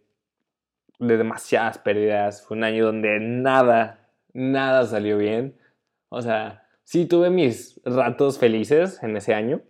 de 0.99 1.17
demasiadas 1.17 1.79
pérdidas, 1.79 2.45
fue 2.47 2.57
un 2.57 2.65
año 2.65 2.85
donde 2.85 3.19
nada, 3.19 4.11
nada 4.35 4.85
salió 4.87 5.17
bien. 5.17 5.59
O 6.11 6.21
sea, 6.21 6.67
sí 6.85 7.07
tuve 7.07 7.31
mis 7.31 7.81
ratos 7.85 8.39
felices 8.39 9.03
en 9.03 9.17
ese 9.17 9.33
año, 9.33 9.63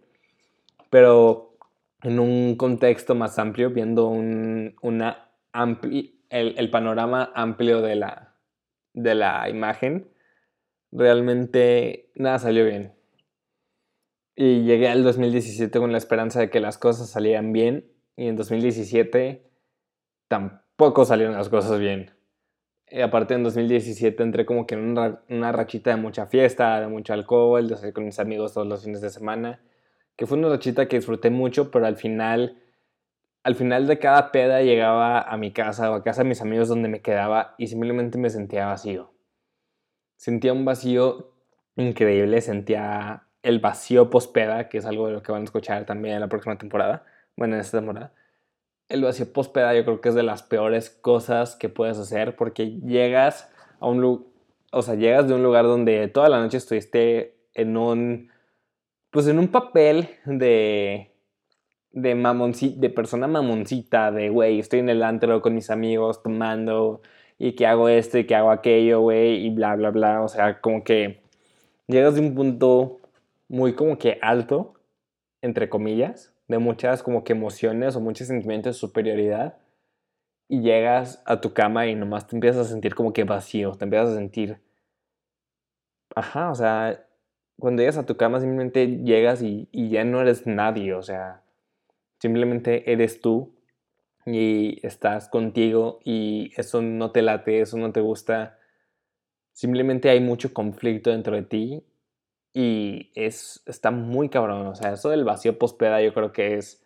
pero 0.90 1.57
en 2.02 2.19
un 2.19 2.57
contexto 2.57 3.14
más 3.14 3.38
amplio, 3.38 3.71
viendo 3.71 4.09
un, 4.09 4.75
una 4.83 5.30
el, 5.52 6.14
el, 6.30 6.71
panorama 6.71 7.30
amplio 7.35 7.83
de 7.83 7.95
la, 7.95 8.35
de 8.95 9.14
la 9.14 9.49
imagen, 9.49 10.09
realmente 10.90 12.11
nada 12.16 12.40
salió 12.40 12.64
bien. 12.64 12.95
Y 14.35 14.64
llegué 14.64 14.88
al 14.88 15.04
2017 15.04 15.78
con 15.78 15.92
la 15.92 15.99
esperanza 15.99 16.40
de 16.40 16.50
que 16.50 16.61
las 16.61 16.78
cosas 16.78 17.11
salieran 17.11 17.52
bien 17.52 17.85
y 18.21 18.29
en 18.29 18.37
2017 18.37 19.50
tampoco 20.29 21.07
salieron 21.07 21.35
las 21.35 21.49
cosas 21.49 21.81
bien. 21.81 22.11
Y 22.91 23.00
aparte 23.00 23.33
en 23.33 23.43
2017 23.43 24.23
entré 24.23 24.45
como 24.45 24.67
que 24.67 24.75
en 24.75 24.99
una, 25.29 25.53
rachita 25.53 25.89
de 25.89 25.97
mucha 25.97 26.27
fiesta, 26.27 26.81
de 26.81 26.89
mucho 26.89 27.15
alcohol, 27.15 27.67
de 27.67 27.77
salir 27.77 27.95
con 27.95 28.05
mis 28.05 28.19
amigos 28.19 28.53
todos 28.53 28.67
los 28.67 28.85
fines 28.85 29.00
de 29.00 29.09
semana, 29.09 29.62
que 30.17 30.27
fue 30.27 30.37
una 30.37 30.50
rachita 30.50 30.87
que 30.87 30.97
disfruté 30.97 31.31
mucho, 31.31 31.71
pero 31.71 31.87
al 31.87 31.97
final, 31.97 32.62
al 33.43 33.55
final 33.55 33.87
de 33.87 33.99
cada 33.99 34.33
peda 34.33 34.61
llegaba 34.61 35.23
a 35.23 35.39
mi 35.39 35.50
casa 35.53 35.91
o 35.91 35.95
a 35.95 36.05
casa 36.05 36.23
de 36.23 36.29
mis 36.29 36.43
amigos 36.43 36.69
donde 36.69 36.91
me 36.91 37.00
quedaba 37.00 37.55
y 37.57 37.69
simplemente 37.69 38.19
me 38.19 38.29
sentía 38.29 38.67
vacío 38.67 39.15
sentía 40.21 40.53
un 40.53 40.67
vacío 40.67 41.33
increíble, 41.77 42.43
sentía 42.43 43.29
el 43.43 43.61
vacío 43.61 44.11
pospeda, 44.11 44.69
que 44.69 44.77
es 44.77 44.85
algo 44.85 45.07
de 45.07 45.15
lo 45.15 45.23
que 45.23 45.33
van 45.33 45.41
a 45.41 45.45
escuchar 45.45 45.87
también 45.87 46.17
en 46.17 46.21
la 46.21 46.29
próxima 46.29 46.59
temporada, 46.59 47.07
bueno, 47.37 47.55
en 47.55 47.61
esta 47.61 47.79
temporada. 47.79 48.13
El 48.89 49.03
vacío 49.03 49.33
pospeda 49.33 49.75
yo 49.75 49.85
creo 49.85 50.01
que 50.01 50.09
es 50.09 50.15
de 50.15 50.23
las 50.23 50.43
peores 50.43 50.91
cosas 50.91 51.57
que 51.57 51.69
puedes 51.69 51.99
hacer 51.99 52.37
porque 52.37 52.79
llegas 52.81 53.53
a 53.79 53.87
un 53.87 54.01
lugar, 54.01 54.27
o 54.73 54.83
sea, 54.83 54.95
llegas 54.95 55.29
de 55.29 55.35
un 55.35 55.43
lugar 55.43 55.65
donde 55.65 56.09
toda 56.09 56.29
la 56.29 56.41
noche 56.41 56.57
estuviste 56.57 57.37
en 57.55 57.77
un, 57.77 58.31
pues 59.11 59.27
en 59.29 59.39
un 59.39 59.49
papel 59.49 60.09
de, 60.25 61.13
de 61.93 62.15
mamoncita, 62.15 62.81
de 62.81 62.91
persona 62.91 63.27
mamoncita, 63.27 64.11
de, 64.11 64.29
güey, 64.29 64.59
estoy 64.59 64.81
en 64.81 64.89
el 64.89 65.03
antro 65.03 65.41
con 65.41 65.55
mis 65.55 65.71
amigos 65.71 66.23
tomando, 66.23 67.01
y 67.43 67.53
que 67.53 67.67
hago 67.67 67.89
esto 67.89 68.19
y 68.19 68.27
que 68.27 68.35
hago 68.35 68.51
aquello, 68.51 69.01
güey, 69.01 69.47
y 69.47 69.49
bla, 69.49 69.75
bla, 69.75 69.91
bla. 69.91 70.23
O 70.23 70.29
sea, 70.29 70.61
como 70.61 70.85
que 70.85 71.23
llegas 71.89 72.15
de 72.15 72.21
un 72.21 72.35
punto 72.35 73.01
muy 73.49 73.73
como 73.73 73.97
que 73.97 74.19
alto, 74.21 74.75
entre 75.41 75.71
comillas, 75.71 76.35
de 76.50 76.59
muchas 76.59 77.04
como 77.04 77.23
que 77.23 77.33
emociones 77.33 77.95
o 77.95 78.00
muchos 78.00 78.26
sentimientos 78.26 78.75
de 78.75 78.80
superioridad. 78.80 79.59
Y 80.49 80.62
llegas 80.62 81.23
a 81.25 81.40
tu 81.40 81.54
cama 81.54 81.87
y 81.87 81.95
nomás 81.95 82.26
te 82.26 82.35
empiezas 82.35 82.66
a 82.66 82.71
sentir 82.71 82.97
como 82.97 83.12
que 83.12 83.23
vacío, 83.23 83.73
te 83.73 83.85
empiezas 83.85 84.11
a 84.11 84.16
sentir... 84.16 84.59
Ajá, 86.16 86.50
o 86.50 86.54
sea, 86.57 87.07
cuando 87.57 87.83
llegas 87.83 87.99
a 87.99 88.04
tu 88.04 88.16
cama 88.16 88.40
simplemente 88.40 88.85
llegas 89.04 89.42
y, 89.42 89.69
y 89.71 89.90
ya 89.90 90.02
no 90.02 90.21
eres 90.21 90.45
nadie, 90.45 90.92
o 90.95 91.02
sea, 91.02 91.45
simplemente 92.19 92.90
eres 92.90 93.21
tú 93.21 93.54
y 94.26 94.85
estás 94.85 95.28
contigo 95.28 96.00
y 96.04 96.52
eso 96.57 96.83
no 96.83 97.12
te 97.12 97.23
late, 97.23 97.61
eso 97.61 97.78
no 97.78 97.92
te 97.92 98.00
gusta, 98.00 98.59
simplemente 99.52 100.11
hay 100.11 100.19
mucho 100.19 100.52
conflicto 100.52 101.11
dentro 101.11 101.37
de 101.37 101.42
ti 101.42 101.85
y 102.52 103.11
es, 103.14 103.62
está 103.66 103.90
muy 103.90 104.28
cabrón. 104.28 104.66
O 104.66 104.75
sea, 104.75 104.92
eso 104.92 105.11
del 105.11 105.25
vacío 105.25 105.59
pospeda 105.59 106.02
yo 106.02 106.12
creo 106.14 106.33
que 106.33 106.57
es 106.57 106.85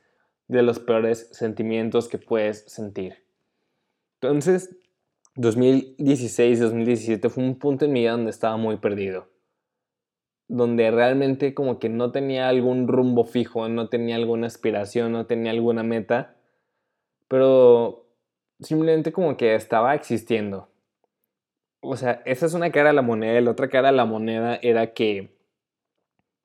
de 0.49 0.63
los 0.63 0.79
peores 0.79 1.29
sentimientos 1.33 2.09
que 2.09 2.19
puedes 2.19 2.65
sentir. 2.67 3.25
Entonces, 4.21 4.77
2016, 5.37 6.61
2017 6.61 7.29
fue 7.29 7.45
un 7.45 7.59
punto 7.59 7.85
en 7.85 7.93
mi 7.93 8.01
vida 8.01 8.13
donde 8.13 8.31
estaba 8.31 8.57
muy 8.57 8.77
perdido. 8.77 9.29
Donde 10.49 10.91
realmente 10.91 11.55
como 11.55 11.79
que 11.79 11.89
no 11.89 12.13
tenía 12.13 12.49
algún 12.49 12.89
rumbo 12.89 13.25
fijo, 13.25 13.69
no 13.69 13.89
tenía 13.89 14.17
alguna 14.17 14.47
aspiración, 14.47 15.13
no 15.13 15.27
tenía 15.27 15.51
alguna 15.51 15.83
meta 15.83 16.37
pero 17.29 18.07
simplemente 18.61 19.13
como 19.13 19.37
que 19.37 19.55
estaba 19.55 19.95
existiendo. 19.95 20.69
O 21.81 21.97
sea, 21.97 22.23
esa 22.25 22.47
es 22.47 22.55
una 22.55 22.71
cara 22.71 22.91
de 22.91 22.95
la 22.95 23.03
moneda, 23.03 23.41
la 23.41 23.51
otra 23.51 23.69
cara 23.69 23.91
de 23.91 23.97
la 23.97 24.05
moneda 24.05 24.57
era 24.63 24.95
que 24.95 25.34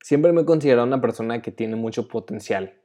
siempre 0.01 0.31
me 0.31 0.41
he 0.41 0.45
considerado 0.45 0.87
una 0.87 1.01
persona 1.01 1.41
que 1.41 1.51
tiene 1.51 1.75
mucho 1.75 2.07
potencial. 2.07 2.79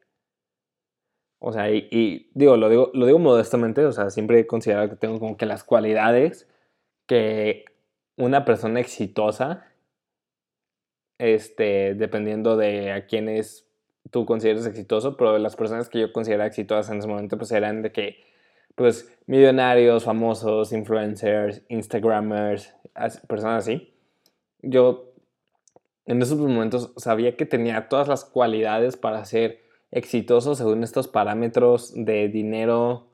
O 1.38 1.52
sea, 1.52 1.70
y, 1.70 2.30
digo, 2.34 2.56
lo 2.56 2.68
digo, 2.68 2.90
lo 2.94 3.06
digo 3.06 3.18
modestamente, 3.18 3.84
o 3.84 3.92
sea, 3.92 4.10
siempre 4.10 4.40
he 4.40 4.46
considerado 4.46 4.88
que 4.88 4.96
tengo 4.96 5.18
como 5.20 5.36
que 5.36 5.46
las 5.46 5.62
cualidades 5.62 6.48
que 7.06 7.66
una 8.16 8.44
persona 8.44 8.80
exitosa, 8.80 9.66
este, 11.18 11.94
dependiendo 11.94 12.56
de 12.56 12.92
a 12.92 13.06
quién 13.06 13.28
es 13.28 13.68
tú 14.10 14.26
consideras 14.26 14.66
exitoso, 14.66 15.16
pero 15.16 15.38
las 15.38 15.56
personas 15.56 15.88
que 15.88 16.00
yo 16.00 16.12
consideraba 16.12 16.46
exitosas 16.46 16.90
en 16.90 16.98
ese 16.98 17.08
momento 17.08 17.38
pues 17.38 17.52
eran 17.52 17.82
de 17.82 17.92
que 17.92 18.24
pues 18.74 19.12
millonarios, 19.26 20.04
famosos, 20.04 20.72
influencers, 20.72 21.62
instagramers, 21.68 22.74
personas 23.28 23.64
así. 23.64 23.94
Yo 24.62 25.13
en 26.06 26.20
esos 26.22 26.38
momentos 26.38 26.92
sabía 26.96 27.36
que 27.36 27.46
tenía 27.46 27.88
todas 27.88 28.08
las 28.08 28.24
cualidades 28.24 28.96
para 28.96 29.24
ser 29.24 29.62
exitoso 29.90 30.54
según 30.54 30.82
estos 30.82 31.08
parámetros 31.08 31.92
de 31.94 32.28
dinero, 32.28 33.08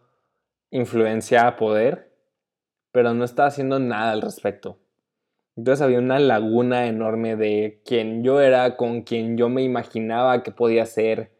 influencia, 0.70 1.56
poder, 1.56 2.11
pero 2.92 3.14
no 3.14 3.25
estaba 3.25 3.49
haciendo 3.49 3.78
nada 3.78 4.12
al 4.12 4.23
respecto. 4.23 4.78
Entonces 5.56 5.82
había 5.82 5.99
una 5.99 6.18
laguna 6.18 6.87
enorme 6.87 7.37
de 7.37 7.82
quién 7.85 8.25
yo 8.25 8.40
era, 8.40 8.76
con 8.76 9.02
quien 9.02 9.37
yo 9.37 9.49
me 9.49 9.62
imaginaba 9.62 10.42
que 10.42 10.52
podía 10.52 10.87
ser, 10.87 11.32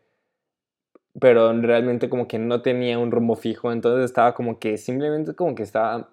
pero 1.19 1.53
realmente 1.61 2.09
como 2.09 2.29
que 2.29 2.39
no 2.39 2.63
tenía 2.63 2.99
un 2.99 3.11
rumbo 3.11 3.35
fijo, 3.35 3.73
entonces 3.73 4.05
estaba 4.05 4.35
como 4.35 4.59
que 4.59 4.77
simplemente 4.79 5.35
como 5.35 5.55
que 5.55 5.63
estaba, 5.63 6.11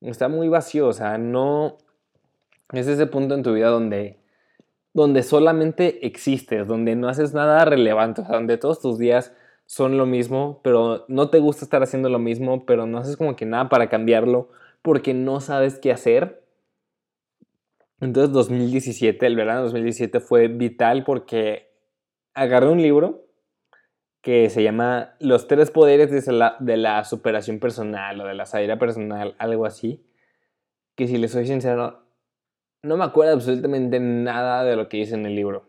estaba 0.00 0.34
muy 0.34 0.48
vacío, 0.48 0.88
o 0.88 0.92
sea, 0.92 1.18
no 1.18 1.78
es 2.72 2.88
ese 2.88 3.06
punto 3.06 3.34
en 3.34 3.42
tu 3.42 3.54
vida 3.54 3.68
donde 3.68 4.18
donde 4.96 5.22
solamente 5.22 6.06
existes, 6.06 6.66
donde 6.66 6.96
no 6.96 7.10
haces 7.10 7.34
nada 7.34 7.66
relevante, 7.66 8.22
o 8.22 8.24
sea, 8.24 8.36
donde 8.36 8.56
todos 8.56 8.80
tus 8.80 8.96
días 8.96 9.30
son 9.66 9.98
lo 9.98 10.06
mismo, 10.06 10.62
pero 10.64 11.04
no 11.08 11.28
te 11.28 11.38
gusta 11.38 11.66
estar 11.66 11.82
haciendo 11.82 12.08
lo 12.08 12.18
mismo, 12.18 12.64
pero 12.64 12.86
no 12.86 12.96
haces 12.96 13.18
como 13.18 13.36
que 13.36 13.44
nada 13.44 13.68
para 13.68 13.90
cambiarlo 13.90 14.48
porque 14.80 15.12
no 15.12 15.42
sabes 15.42 15.78
qué 15.78 15.92
hacer. 15.92 16.42
Entonces 18.00 18.32
2017, 18.32 19.26
el 19.26 19.36
verano 19.36 19.58
de 19.58 19.64
2017 19.64 20.20
fue 20.20 20.48
vital 20.48 21.04
porque 21.04 21.74
agarré 22.32 22.70
un 22.70 22.80
libro 22.80 23.26
que 24.22 24.48
se 24.48 24.62
llama 24.62 25.14
Los 25.20 25.46
tres 25.46 25.70
poderes 25.70 26.10
de 26.10 26.32
la, 26.32 26.56
de 26.58 26.78
la 26.78 27.04
superación 27.04 27.60
personal 27.60 28.18
o 28.22 28.26
de 28.26 28.32
la 28.32 28.46
salida 28.46 28.78
personal, 28.78 29.36
algo 29.38 29.66
así, 29.66 30.06
que 30.94 31.06
si 31.06 31.18
les 31.18 31.32
soy 31.32 31.46
sincero, 31.46 32.05
no 32.82 32.96
me 32.96 33.04
acuerdo 33.04 33.32
absolutamente 33.32 34.00
nada 34.00 34.64
de 34.64 34.76
lo 34.76 34.88
que 34.88 34.98
dice 34.98 35.14
en 35.14 35.26
el 35.26 35.34
libro. 35.34 35.68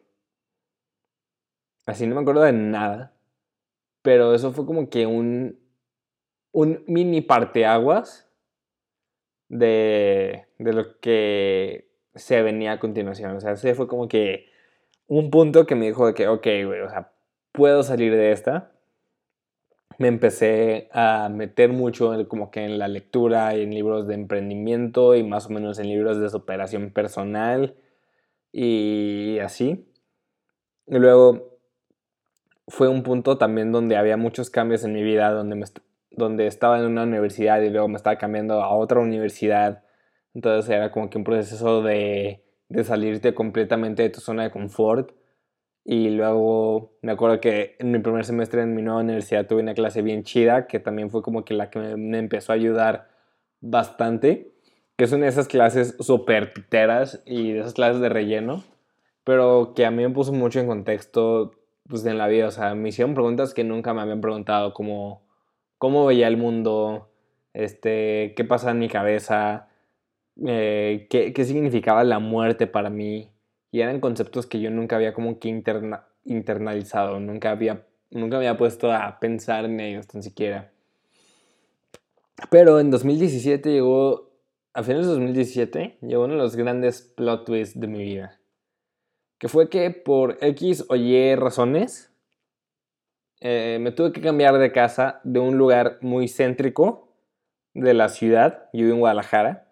Así 1.86 2.06
no 2.06 2.16
me 2.16 2.22
acuerdo 2.22 2.42
de 2.42 2.54
nada. 2.54 3.14
Pero 4.02 4.34
eso 4.34 4.52
fue 4.52 4.66
como 4.66 4.90
que 4.90 5.06
un, 5.06 5.60
un 6.52 6.84
mini 6.88 7.22
parteaguas 7.22 8.30
de, 9.50 10.48
de 10.60 10.74
lo 10.74 11.00
que 11.00 11.90
se 12.16 12.42
venía 12.42 12.74
a 12.74 12.80
continuación. 12.80 13.36
O 13.36 13.40
sea, 13.40 13.54
ese 13.54 13.76
fue 13.76 13.88
como 13.88 14.08
que 14.08 14.48
un 15.08 15.32
punto 15.32 15.66
que 15.66 15.76
me 15.76 15.88
dijo 15.88 16.08
de 16.08 16.14
que, 16.14 16.28
ok, 16.28 16.46
güey, 16.66 16.82
o 16.82 16.90
sea, 16.90 17.14
puedo 17.52 17.84
salir 17.84 18.14
de 18.14 18.32
esta. 18.32 18.72
Me 19.98 20.08
empecé 20.08 20.89
a 20.91 21.29
meter 21.29 21.72
mucho 21.74 22.13
como 22.27 22.51
que 22.51 22.63
en 22.63 22.77
la 22.77 22.88
lectura 22.88 23.56
y 23.56 23.63
en 23.63 23.74
libros 23.74 24.08
de 24.08 24.13
emprendimiento 24.13 25.15
y 25.15 25.24
más 25.24 25.48
o 25.48 25.50
menos 25.50 25.79
en 25.79 25.89
libros 25.89 26.20
de 26.20 26.29
superación 26.29 26.91
personal 26.91 27.75
y 28.51 29.39
así. 29.39 29.91
Y 30.88 31.00
luego 31.00 31.60
fue 32.67 32.88
un 32.89 33.03
punto 33.03 33.38
también 33.38 33.72
donde 33.72 33.98
había 33.98 34.17
muchos 34.17 34.50
cambios 34.50 34.84
en 34.84 34.94
mi 34.94 35.03
vida, 35.03 35.32
donde, 35.32 35.63
donde 36.12 36.48
estaba 36.48 36.79
en 36.79 36.86
una 36.86 37.03
universidad 37.03 37.62
y 37.62 37.70
luego 37.70 37.88
me 37.88 37.98
estaba 37.98 38.17
cambiando 38.17 38.62
a 38.62 38.74
otra 38.75 39.00
universidad. 39.00 39.84
Entonces 40.34 40.70
era 40.70 40.91
como 40.91 41.10
que 41.10 41.17
un 41.17 41.24
proceso 41.24 41.82
de, 41.82 42.44
de 42.70 42.84
salirte 42.84 43.34
completamente 43.34 44.03
de 44.03 44.10
tu 44.10 44.20
zona 44.20 44.44
de 44.44 44.51
confort. 44.51 45.12
Y 45.89 46.10
luego 46.10 46.98
me 47.01 47.13
acuerdo 47.13 47.39
que 47.39 47.77
en 47.79 47.91
mi 47.91 48.00
primer 48.00 48.25
semestre 48.25 48.62
en 48.62 48.75
mi 48.75 48.82
nueva 48.82 49.00
universidad 49.00 49.48
tuve 49.48 49.62
una 49.62 49.74
clase 49.74 50.01
bien 50.01 50.24
chida, 50.24 50.67
que 50.67 50.82
también 50.82 51.10
fue 51.10 51.22
como 51.22 51.46
que 51.46 51.53
la 51.53 51.70
que 51.70 51.79
me, 51.79 52.20
empezó 52.20 52.51
a 52.51 52.56
ayudar 52.56 53.08
bastante, 53.62 54.51
que 54.98 55.08
son 55.08 55.24
esas 55.24 55.48
clases 55.48 55.96
súper 56.01 56.51
piteras 56.51 57.24
y 57.25 57.53
de 57.53 57.60
esas 57.62 57.74
clases 57.74 58.01
de 58.01 58.10
relleno, 58.10 58.65
pero 59.24 59.72
que 59.77 59.86
a 59.86 59.91
mí 59.91 60.03
me 60.03 60.10
puso 60.10 60.34
mucho 60.34 60.60
en 60.60 60.67
contexto 60.67 61.53
pues, 61.88 62.06
en 62.06 62.17
la 62.17 62.27
vida. 62.27 62.48
O 62.48 62.51
sea, 62.51 62.75
me 62.75 62.89
hicieron 62.89 63.13
preguntas 63.13 63.53
que 63.53 63.63
nunca 63.63 63.94
me 63.94 64.01
habían 64.01 64.20
preguntado, 64.20 64.74
como 64.74 65.22
cómo 65.77 66.06
veía 66.06 66.27
el 66.27 66.36
mundo, 66.36 67.12
este, 67.53 68.34
qué 68.36 68.44
pasaba 68.44 68.72
en 68.74 68.79
mi 68.79 68.89
cabeza, 68.89 69.70
eh, 70.46 71.08
qué, 71.10 71.32
qué, 71.32 71.46
significaba 71.46 72.03
la 72.03 72.20
muerte 72.20 72.67
para 72.67 72.89
mí. 72.89 73.32
Y 73.72 73.82
eran 73.82 74.00
conceptos 74.00 74.48
que 74.48 74.60
yo 74.60 74.70
nunca 74.72 74.96
había 74.96 75.14
como 75.14 75.40
que 75.40 75.50
internalizado, 76.24 77.20
nunca 77.20 77.52
había, 77.52 77.86
nunca 78.12 78.38
había 78.38 78.58
puesto 78.58 78.92
a 78.92 79.20
pensar 79.20 79.66
en 79.66 79.80
ellos 79.80 80.08
tan 80.08 80.24
siquiera. 80.24 80.72
Pero 82.50 82.80
en 82.80 82.92
2017 82.92 83.72
llegó, 83.72 84.32
a 84.74 84.84
finales 84.84 85.08
de 85.08 85.14
2017, 85.14 85.98
llegó 86.02 86.26
uno 86.26 86.34
de 86.34 86.40
los 86.40 86.56
grandes 86.56 87.02
plot 87.02 87.46
twists 87.46 87.80
de 87.80 87.88
mi 87.88 88.00
vida 88.00 88.40
que 89.38 89.50
fue 89.50 89.70
que 89.70 89.92
por 89.92 90.38
X 90.42 90.86
o 90.90 90.96
Y 90.96 91.36
razones 91.36 92.12
eh, 93.40 93.78
me 93.80 93.92
tuve 93.92 94.12
que 94.12 94.22
cambiar 94.22 94.58
de 94.58 94.72
casa 94.72 95.22
de 95.24 95.40
un 95.40 95.58
lugar 95.58 96.00
muy 96.02 96.28
céntrico 96.28 97.14
de 97.74 97.94
la 97.94 98.10
ciudad, 98.10 98.70
yo 98.74 98.86
vivo 98.86 98.96
en 98.96 99.00
Guadalajara, 99.00 99.67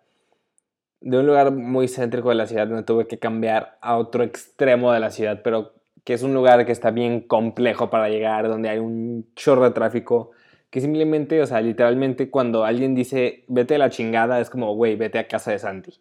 de 1.06 1.20
un 1.20 1.26
lugar 1.26 1.52
muy 1.52 1.88
céntrico 1.88 2.30
de 2.30 2.36
la 2.36 2.48
ciudad 2.48 2.68
me 2.68 2.84
tuve 2.84 3.08
que 3.08 3.18
cambiar 3.18 3.78
a 3.80 3.96
otro 3.98 4.24
extremo 4.24 4.92
de 4.92 5.00
la 5.00 5.12
ciudad, 5.12 5.42
pero 5.44 5.74
que 6.04 6.14
es 6.14 6.24
un 6.24 6.34
lugar 6.34 6.66
que 6.66 6.72
está 6.74 6.92
bien 6.92 7.22
complejo 7.22 7.90
para 7.90 8.10
llegar, 8.10 8.48
donde 8.48 8.70
hay 8.70 8.80
un 8.80 9.26
chorro 9.36 9.64
de 9.64 9.72
tráfico, 9.72 10.32
que 10.70 10.82
simplemente, 10.82 11.42
o 11.42 11.46
sea, 11.46 11.62
literalmente 11.62 12.30
cuando 12.30 12.66
alguien 12.66 12.96
dice 12.96 13.46
vete 13.48 13.76
a 13.76 13.78
la 13.78 13.90
chingada, 13.90 14.42
es 14.42 14.50
como, 14.50 14.76
güey, 14.76 14.98
vete 14.98 15.18
a 15.20 15.28
casa 15.28 15.52
de 15.52 15.60
Santi. 15.60 15.94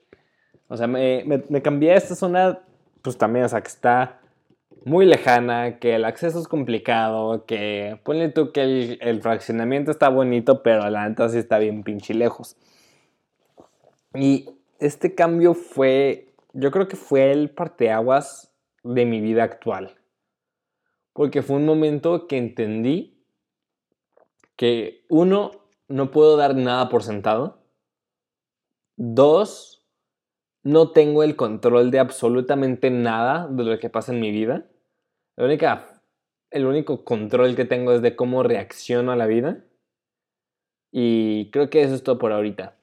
O 0.69 0.77
sea, 0.77 0.87
me, 0.87 1.23
me, 1.25 1.43
me 1.49 1.63
cambié 1.63 1.93
a 1.93 1.97
esta 1.97 2.15
zona 2.15 2.61
pues 3.03 3.19
también, 3.19 3.45
o 3.45 3.49
sea, 3.49 3.61
que 3.61 3.69
está 3.69 4.21
muy 4.85 5.07
lejana, 5.07 5.79
que 5.79 5.95
el 5.95 6.05
acceso 6.05 6.41
es 6.41 6.49
complicado, 6.49 7.45
que 7.47 7.99
ponle 8.05 8.29
tú 8.29 8.53
que 8.53 8.99
el, 9.01 9.23
fraccionamiento 9.23 9.91
está 9.91 10.09
bonito, 10.09 10.63
pero 10.63 10.89
la 10.91 11.09
neta 11.09 11.29
sí 11.29 11.39
está 11.39 11.59
bien 11.59 11.83
pinche 11.83 12.15
lejos. 12.15 12.57
Y 14.15 14.49
este 14.79 15.15
cambio 15.15 15.55
fue, 15.55 16.35
yo 16.53 16.71
creo 16.71 16.89
que 16.89 16.97
fue 16.97 17.33
el 17.33 17.51
parteaguas 17.51 18.55
de 18.83 19.05
mi 19.07 19.21
vida 19.21 19.43
actual. 19.43 19.97
Porque 21.13 21.43
fue 21.43 21.57
un 21.57 21.67
momento 21.67 22.27
que 22.27 22.39
entendí 22.39 23.25
que 24.57 25.05
uno, 25.09 25.53
no 25.89 26.11
puedo 26.11 26.37
dar 26.37 26.57
nada 26.57 26.89
por 26.89 27.03
sentado. 27.03 27.63
Dos, 28.97 29.87
no 30.63 30.91
tengo 30.93 31.23
el 31.23 31.37
control 31.37 31.91
de 31.91 31.99
absolutamente 31.99 32.91
nada 32.91 33.49
de 33.49 33.65
lo 33.65 33.79
que 33.79 33.91
pasa 33.91 34.13
en 34.13 34.21
mi 34.21 34.31
vida. 34.31 34.67
La 35.37 35.45
única, 35.45 36.03
el 36.51 36.67
único 36.67 37.05
control 37.05 37.55
que 37.57 37.65
tengo 37.65 37.93
es 37.93 38.03
de 38.03 38.17
cómo 38.17 38.43
reacciono 38.43 39.13
a 39.13 39.17
la 39.17 39.27
vida. 39.27 39.65
Y 40.91 41.51
creo 41.51 41.71
que 41.71 41.83
eso 41.83 41.95
es 41.95 42.03
todo 42.03 42.19
por 42.19 42.33
ahorita. 42.33 42.77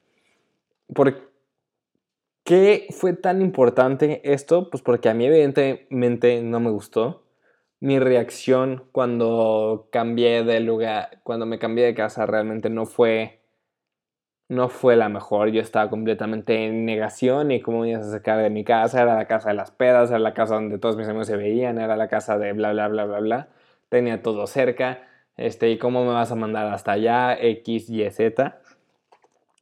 ¿Por 0.94 1.31
qué 2.44 2.86
fue 2.90 3.14
tan 3.14 3.42
importante 3.42 4.20
esto? 4.32 4.70
Pues 4.70 4.82
porque 4.82 5.08
a 5.08 5.14
mí 5.14 5.26
evidentemente 5.26 6.42
no 6.42 6.60
me 6.60 6.70
gustó. 6.70 7.24
Mi 7.80 7.98
reacción 7.98 8.84
cuando 8.92 9.88
cambié 9.90 10.44
de 10.44 10.60
lugar, 10.60 11.20
cuando 11.24 11.46
me 11.46 11.58
cambié 11.58 11.84
de 11.84 11.94
casa 11.94 12.26
realmente 12.26 12.70
no 12.70 12.86
fue 12.86 13.42
no 14.52 14.68
fue 14.68 14.96
la 14.96 15.08
mejor. 15.08 15.50
Yo 15.50 15.62
estaba 15.62 15.88
completamente 15.90 16.66
en 16.66 16.84
negación 16.84 17.50
y 17.50 17.60
cómo 17.60 17.80
me 17.80 17.90
ibas 17.90 18.06
a 18.06 18.10
sacar 18.10 18.38
de 18.42 18.50
mi 18.50 18.64
casa. 18.64 19.02
Era 19.02 19.14
la 19.16 19.26
casa 19.26 19.48
de 19.48 19.54
las 19.54 19.70
pedas, 19.70 20.10
era 20.10 20.18
la 20.18 20.34
casa 20.34 20.54
donde 20.54 20.78
todos 20.78 20.96
mis 20.96 21.08
amigos 21.08 21.26
se 21.26 21.36
veían, 21.36 21.78
era 21.78 21.96
la 21.96 22.08
casa 22.08 22.38
de 22.38 22.52
bla, 22.52 22.72
bla, 22.72 22.88
bla, 22.88 23.04
bla, 23.06 23.20
bla. 23.20 23.48
Tenía 23.88 24.22
todo 24.22 24.46
cerca. 24.46 25.08
Este, 25.36 25.70
¿y 25.70 25.78
cómo 25.78 26.04
me 26.04 26.12
vas 26.12 26.30
a 26.32 26.36
mandar 26.36 26.66
hasta 26.66 26.92
allá? 26.92 27.34
X, 27.40 27.88
Y, 27.88 28.10
Z. 28.10 28.60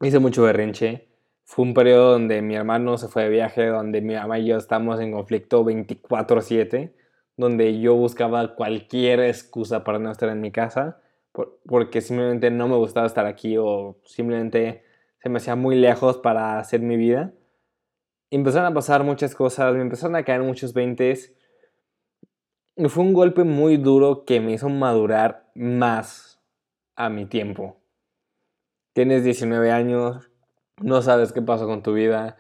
Hice 0.01 0.19
mucho 0.19 0.43
berrinche. 0.43 1.10
Fue 1.53 1.65
un 1.65 1.75
periodo 1.75 2.13
donde 2.13 2.43
mi 2.43 2.55
hermano 2.55 2.97
se 2.97 3.09
fue 3.09 3.25
de 3.25 3.29
viaje, 3.31 3.67
donde 3.67 4.01
mi 4.01 4.15
mamá 4.15 4.39
y 4.39 4.47
yo 4.47 4.57
estamos 4.57 5.01
en 5.01 5.11
conflicto 5.11 5.65
24/7, 5.65 6.95
donde 7.37 7.81
yo 7.81 7.97
buscaba 7.97 8.55
cualquier 8.55 9.19
excusa 9.19 9.83
para 9.83 9.99
no 9.99 10.13
estar 10.13 10.29
en 10.29 10.41
mi 10.41 10.53
casa 10.53 11.01
porque 11.67 12.01
simplemente 12.01 12.53
no 12.53 12.69
me 12.69 12.77
gustaba 12.77 13.07
estar 13.07 13.27
aquí 13.27 13.57
o 13.59 13.99
simplemente 14.05 14.85
se 15.19 15.29
me 15.29 15.39
hacía 15.39 15.57
muy 15.57 15.75
lejos 15.77 16.19
para 16.19 16.61
hacer 16.61 16.81
mi 16.83 16.97
vida. 16.97 17.33
empezaron 18.31 18.71
a 18.71 18.75
pasar 18.75 19.03
muchas 19.03 19.35
cosas, 19.35 19.75
me 19.75 19.83
empezaron 19.83 20.15
a 20.15 20.23
caer 20.25 20.43
muchos 20.43 20.73
veintes. 20.73 21.35
Y 22.77 22.89
fue 22.89 23.03
un 23.03 23.13
golpe 23.13 23.43
muy 23.43 23.77
duro 23.77 24.25
que 24.25 24.41
me 24.41 24.53
hizo 24.53 24.69
madurar 24.69 25.51
más 25.57 26.41
a 26.95 27.09
mi 27.09 27.27
tiempo. 27.27 27.81
Tienes 28.93 29.25
19 29.25 29.73
años, 29.73 30.30
no 30.81 31.03
sabes 31.03 31.33
qué 31.33 31.43
pasó 31.43 31.67
con 31.67 31.83
tu 31.83 31.95
vida, 31.95 32.37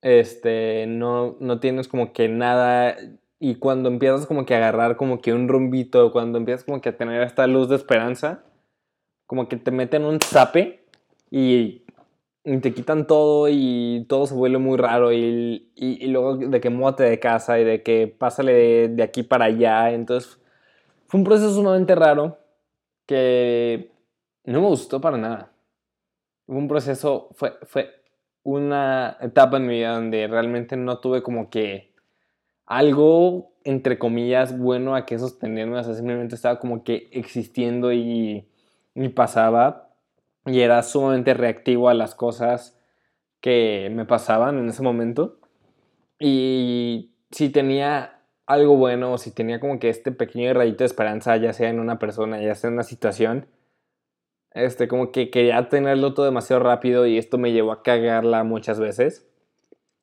este, 0.00 0.86
no, 0.88 1.36
no 1.40 1.60
tienes 1.60 1.88
como 1.88 2.12
que 2.12 2.28
nada 2.28 2.96
y 3.38 3.56
cuando 3.56 3.88
empiezas 3.88 4.26
como 4.26 4.46
que 4.46 4.54
a 4.54 4.58
agarrar 4.58 4.96
como 4.96 5.20
que 5.20 5.32
un 5.32 5.48
rumbito, 5.48 6.12
cuando 6.12 6.38
empiezas 6.38 6.64
como 6.64 6.80
que 6.80 6.90
a 6.90 6.96
tener 6.96 7.22
esta 7.22 7.46
luz 7.46 7.68
de 7.68 7.76
esperanza, 7.76 8.44
como 9.26 9.48
que 9.48 9.56
te 9.56 9.70
meten 9.70 10.04
un 10.04 10.20
zape 10.20 10.84
y, 11.30 11.84
te 12.44 12.74
quitan 12.74 13.06
todo 13.06 13.48
y 13.48 14.04
todo 14.08 14.26
se 14.26 14.34
vuelve 14.34 14.58
muy 14.58 14.76
raro 14.76 15.12
y, 15.12 15.72
y, 15.74 16.06
luego 16.08 16.36
de 16.36 16.60
que 16.60 16.70
muévate 16.70 17.04
de 17.04 17.18
casa 17.20 17.58
y 17.58 17.64
de 17.64 17.82
que 17.82 18.08
pásale 18.08 18.88
de, 18.88 19.02
aquí 19.02 19.22
para 19.22 19.46
allá. 19.46 19.92
Entonces 19.92 20.40
fue 21.08 21.18
un 21.18 21.24
proceso 21.24 21.54
sumamente 21.54 21.94
raro 21.94 22.38
que 23.06 23.90
no 24.44 24.60
me 24.60 24.68
gustó 24.68 25.00
para 25.00 25.16
nada. 25.18 25.51
Un 26.52 26.68
proceso, 26.68 27.30
fue, 27.32 27.54
fue 27.62 27.90
una 28.42 29.16
etapa 29.20 29.56
en 29.56 29.66
mi 29.66 29.74
vida 29.74 29.94
donde 29.94 30.26
realmente 30.26 30.76
no 30.76 30.98
tuve 30.98 31.22
como 31.22 31.48
que 31.48 31.92
algo, 32.66 33.52
entre 33.64 33.98
comillas, 33.98 34.58
bueno 34.58 34.94
a 34.94 35.06
que 35.06 35.18
sostenerme, 35.18 35.78
o 35.78 35.84
sea, 35.84 35.94
simplemente 35.94 36.34
estaba 36.34 36.58
como 36.58 36.84
que 36.84 37.08
existiendo 37.12 37.92
y, 37.92 38.46
y 38.94 39.08
pasaba 39.08 39.88
y 40.44 40.60
era 40.60 40.82
sumamente 40.82 41.34
reactivo 41.34 41.88
a 41.88 41.94
las 41.94 42.14
cosas 42.14 42.78
que 43.40 43.90
me 43.92 44.04
pasaban 44.04 44.58
en 44.58 44.68
ese 44.68 44.82
momento. 44.82 45.38
Y 46.18 47.12
si 47.30 47.48
tenía 47.48 48.20
algo 48.46 48.76
bueno, 48.76 49.12
o 49.12 49.18
si 49.18 49.30
tenía 49.30 49.60
como 49.60 49.78
que 49.78 49.88
este 49.88 50.12
pequeño 50.12 50.52
rayito 50.52 50.78
de 50.78 50.86
esperanza, 50.86 51.36
ya 51.36 51.52
sea 51.52 51.70
en 51.70 51.80
una 51.80 51.98
persona, 51.98 52.42
ya 52.42 52.54
sea 52.54 52.68
en 52.68 52.74
una 52.74 52.82
situación, 52.82 53.46
este, 54.54 54.88
como 54.88 55.12
que 55.12 55.30
quería 55.30 55.68
tenerlo 55.68 56.14
todo 56.14 56.26
demasiado 56.26 56.62
rápido 56.62 57.06
y 57.06 57.18
esto 57.18 57.38
me 57.38 57.52
llevó 57.52 57.72
a 57.72 57.82
cagarla 57.82 58.44
muchas 58.44 58.78
veces. 58.78 59.26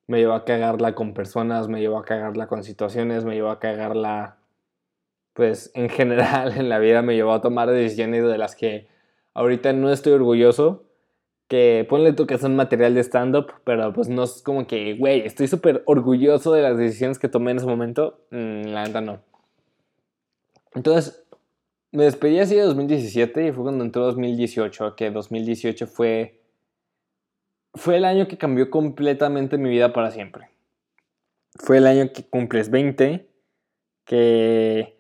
Me 0.08 0.20
llevó 0.20 0.34
a 0.34 0.46
cagarla 0.46 0.96
con 0.96 1.14
personas, 1.14 1.68
me 1.68 1.82
llevó 1.82 2.00
a 2.00 2.06
cagarla 2.06 2.48
con 2.48 2.64
situaciones, 2.64 3.26
me 3.26 3.36
llevó 3.36 3.52
a 3.52 3.60
cagarla, 3.60 4.38
pues 5.34 5.72
en 5.76 5.90
general 5.90 6.54
en 6.58 6.70
la 6.70 6.80
vida 6.80 7.02
me 7.02 7.16
llevó 7.16 7.34
a 7.34 7.42
tomar 7.42 7.70
decisiones 7.70 8.26
de 8.26 8.38
las 8.38 8.56
que 8.56 8.88
ahorita 9.34 9.74
no 9.74 9.92
estoy 9.92 10.14
orgulloso. 10.14 10.86
Que 11.48 11.84
ponle 11.90 12.14
tú 12.14 12.28
que 12.28 12.38
son 12.38 12.56
material 12.56 12.94
de 12.94 13.02
stand-up, 13.02 13.54
pero 13.64 13.92
pues 13.92 14.08
no 14.08 14.24
es 14.24 14.44
como 14.44 14.68
que, 14.68 14.94
güey, 14.94 15.22
estoy 15.22 15.48
súper 15.48 15.82
orgulloso 15.88 16.54
de 16.54 16.62
las 16.62 16.78
decisiones 16.78 17.18
que 17.18 17.28
tomé 17.28 17.50
en 17.50 17.58
ese 17.58 17.66
momento. 17.66 18.20
Mm, 18.30 18.66
la 18.68 18.84
neta 18.84 19.02
no. 19.02 19.24
Entonces, 20.76 21.26
me 21.92 22.04
despedí 22.04 22.40
así 22.40 22.56
de 22.56 22.64
2017 22.64 23.48
y 23.48 23.52
fue 23.52 23.64
cuando 23.64 23.84
entró 23.84 24.06
2018, 24.06 24.96
que 24.96 25.12
2018 25.12 25.88
fue, 25.88 26.42
fue 27.74 27.98
el 27.98 28.06
año 28.06 28.28
que 28.28 28.38
cambió 28.38 28.70
completamente 28.70 29.58
mi 29.58 29.70
vida 29.70 29.92
para 29.92 30.12
siempre. 30.12 30.50
Fue 31.56 31.78
el 31.78 31.88
año 31.88 32.12
que 32.14 32.24
cumples 32.24 32.70
20, 32.70 33.28
que 34.06 34.98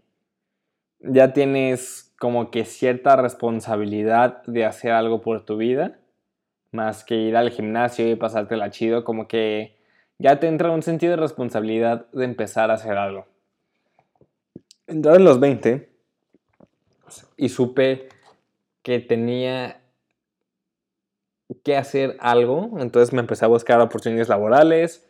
ya 0.99 1.33
tienes 1.33 2.13
como 2.19 2.51
que 2.51 2.65
cierta 2.65 3.15
responsabilidad 3.15 4.43
de 4.45 4.65
hacer 4.65 4.91
algo 4.91 5.21
por 5.21 5.45
tu 5.45 5.57
vida, 5.57 5.99
más 6.71 7.03
que 7.03 7.15
ir 7.15 7.37
al 7.37 7.51
gimnasio 7.51 8.09
y 8.09 8.15
pasártela 8.15 8.71
chido, 8.71 9.03
como 9.03 9.27
que 9.27 9.77
ya 10.17 10.39
te 10.39 10.47
entra 10.47 10.71
un 10.71 10.81
sentido 10.81 11.11
de 11.11 11.17
responsabilidad 11.17 12.07
de 12.11 12.25
empezar 12.25 12.71
a 12.71 12.73
hacer 12.73 12.97
algo. 12.97 13.27
Entrar 14.87 15.15
en 15.15 15.23
los 15.23 15.39
20 15.39 15.88
y 17.37 17.49
supe 17.49 18.09
que 18.81 18.99
tenía 18.99 19.81
que 21.63 21.77
hacer 21.77 22.15
algo, 22.19 22.77
entonces 22.79 23.13
me 23.13 23.21
empecé 23.21 23.45
a 23.45 23.47
buscar 23.47 23.81
oportunidades 23.81 24.29
laborales 24.29 25.07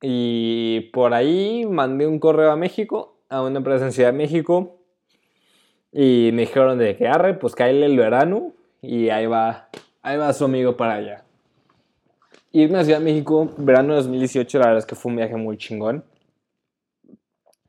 y 0.00 0.90
por 0.92 1.14
ahí 1.14 1.66
mandé 1.66 2.06
un 2.06 2.18
correo 2.18 2.50
a 2.50 2.56
México, 2.56 3.18
a 3.28 3.42
una 3.42 3.58
empresa 3.58 3.84
en 3.84 3.92
Ciudad 3.92 4.12
de 4.12 4.18
México 4.18 4.78
y 5.92 6.30
me 6.32 6.42
dijeron 6.42 6.78
de 6.78 6.96
que 6.96 7.06
arre, 7.06 7.34
pues 7.34 7.54
cae 7.54 7.70
el 7.84 7.96
verano 7.96 8.52
y 8.80 9.10
ahí 9.10 9.26
va, 9.26 9.68
ahí 10.02 10.16
va 10.16 10.32
su 10.32 10.44
amigo 10.44 10.76
para 10.76 10.94
allá. 10.94 11.24
Irme 12.50 12.78
a 12.78 12.84
Ciudad 12.84 12.98
de 12.98 13.04
México, 13.04 13.52
verano 13.58 13.94
de 13.94 14.00
2018, 14.02 14.58
la 14.58 14.66
verdad 14.66 14.78
es 14.78 14.86
que 14.86 14.94
fue 14.94 15.10
un 15.10 15.16
viaje 15.16 15.36
muy 15.36 15.56
chingón. 15.56 16.04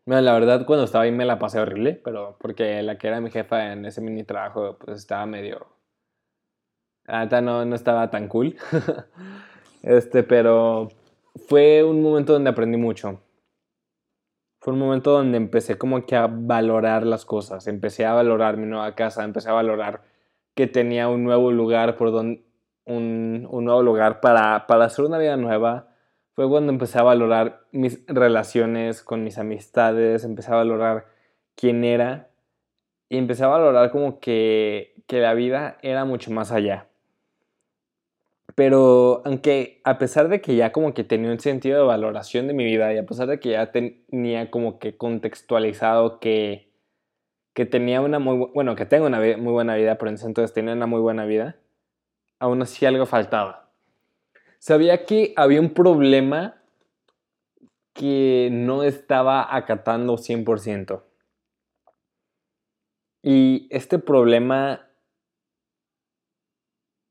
Mira, 0.05 0.21
la 0.21 0.33
verdad, 0.33 0.65
cuando 0.65 0.83
estaba 0.83 1.05
ahí 1.05 1.11
me 1.11 1.25
la 1.25 1.39
pasé 1.39 1.59
horrible, 1.59 1.93
pero 2.03 2.37
porque 2.39 2.81
la 2.83 2.97
que 2.97 3.07
era 3.07 3.21
mi 3.21 3.31
jefa 3.31 3.71
en 3.71 3.85
ese 3.85 4.01
mini 4.01 4.23
trabajo, 4.23 4.77
pues 4.77 4.97
estaba 4.99 5.25
medio. 5.25 5.67
La 7.05 7.25
no, 7.41 7.65
no 7.65 7.75
estaba 7.75 8.09
tan 8.09 8.27
cool. 8.27 8.55
este, 9.83 10.23
pero 10.23 10.89
fue 11.47 11.83
un 11.83 12.01
momento 12.01 12.33
donde 12.33 12.49
aprendí 12.49 12.77
mucho. 12.77 13.21
Fue 14.59 14.73
un 14.73 14.79
momento 14.79 15.11
donde 15.11 15.37
empecé 15.37 15.77
como 15.77 16.05
que 16.05 16.15
a 16.15 16.27
valorar 16.27 17.05
las 17.05 17.25
cosas. 17.25 17.67
Empecé 17.67 18.05
a 18.05 18.13
valorar 18.13 18.57
mi 18.57 18.65
nueva 18.65 18.95
casa, 18.95 19.23
empecé 19.23 19.49
a 19.49 19.53
valorar 19.53 20.03
que 20.55 20.67
tenía 20.67 21.09
un 21.09 21.23
nuevo 21.23 21.51
lugar 21.51 21.97
por 21.97 22.11
donde. 22.11 22.43
Un, 22.85 23.47
un 23.49 23.63
nuevo 23.63 23.81
lugar 23.81 24.19
para, 24.19 24.67
para 24.67 24.85
hacer 24.85 25.05
una 25.05 25.17
vida 25.17 25.37
nueva 25.37 25.92
fue 26.33 26.49
cuando 26.49 26.71
empecé 26.71 26.99
a 26.99 27.03
valorar 27.03 27.65
mis 27.71 28.03
relaciones 28.07 29.03
con 29.03 29.23
mis 29.23 29.37
amistades, 29.37 30.23
empecé 30.23 30.51
a 30.51 30.55
valorar 30.55 31.05
quién 31.55 31.83
era 31.83 32.29
y 33.09 33.17
empecé 33.17 33.43
a 33.43 33.47
valorar 33.47 33.91
como 33.91 34.19
que, 34.19 34.95
que 35.07 35.19
la 35.19 35.33
vida 35.35 35.77
era 35.83 36.05
mucho 36.05 36.31
más 36.31 36.51
allá. 36.51 36.87
Pero 38.55 39.21
aunque 39.25 39.81
a 39.83 39.97
pesar 39.97 40.27
de 40.29 40.41
que 40.41 40.55
ya 40.55 40.71
como 40.71 40.93
que 40.93 41.03
tenía 41.03 41.31
un 41.31 41.39
sentido 41.39 41.79
de 41.79 41.85
valoración 41.85 42.47
de 42.47 42.53
mi 42.53 42.65
vida 42.65 42.93
y 42.93 42.97
a 42.97 43.05
pesar 43.05 43.27
de 43.27 43.39
que 43.39 43.51
ya 43.51 43.71
tenía 43.71 44.51
como 44.51 44.79
que 44.79 44.97
contextualizado 44.97 46.19
que, 46.19 46.71
que 47.53 47.65
tenía 47.65 48.01
una 48.01 48.19
muy, 48.19 48.49
bueno, 48.53 48.75
que 48.75 48.85
tengo 48.85 49.05
una 49.07 49.19
muy 49.19 49.53
buena 49.53 49.75
vida, 49.75 49.97
pero 49.97 50.09
en 50.09 50.15
ese 50.15 50.27
entonces 50.27 50.53
tenía 50.53 50.73
una 50.73 50.87
muy 50.87 51.01
buena 51.01 51.25
vida, 51.25 51.57
aún 52.39 52.61
así 52.61 52.85
algo 52.85 53.05
faltaba 53.05 53.62
sabía 54.63 55.05
que 55.05 55.33
había 55.35 55.59
un 55.59 55.73
problema 55.73 56.55
que 57.93 58.47
no 58.49 58.83
estaba 58.83 59.53
acatando 59.53 60.17
100%. 60.17 61.03
Y 63.21 63.67
este 63.71 63.99
problema 63.99 64.89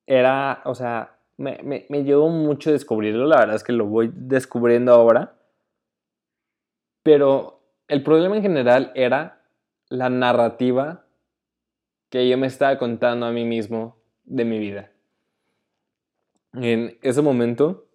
era, 0.06 0.62
o 0.64 0.74
sea, 0.74 1.18
me, 1.36 1.58
me, 1.62 2.04
llevó 2.04 2.30
mucho 2.30 2.72
descubrirlo, 2.72 3.26
la 3.26 3.40
verdad 3.40 3.56
es 3.56 3.64
que 3.64 3.72
lo 3.72 3.84
voy 3.84 4.10
descubriendo 4.14 4.94
ahora. 4.94 5.36
Pero 7.02 7.60
el 7.86 8.02
problema 8.02 8.36
en 8.36 8.42
general 8.42 8.92
era 8.94 9.42
la 9.90 10.08
narrativa 10.08 11.04
que 12.08 12.26
yo 12.30 12.38
me 12.38 12.46
estaba 12.46 12.78
contando 12.78 13.26
a 13.26 13.30
mí 13.30 13.44
mismo 13.44 13.98
de 14.24 14.46
mi 14.46 14.58
vida. 14.58 14.91
En 16.54 16.98
ese 17.02 17.22
momento, 17.22 17.86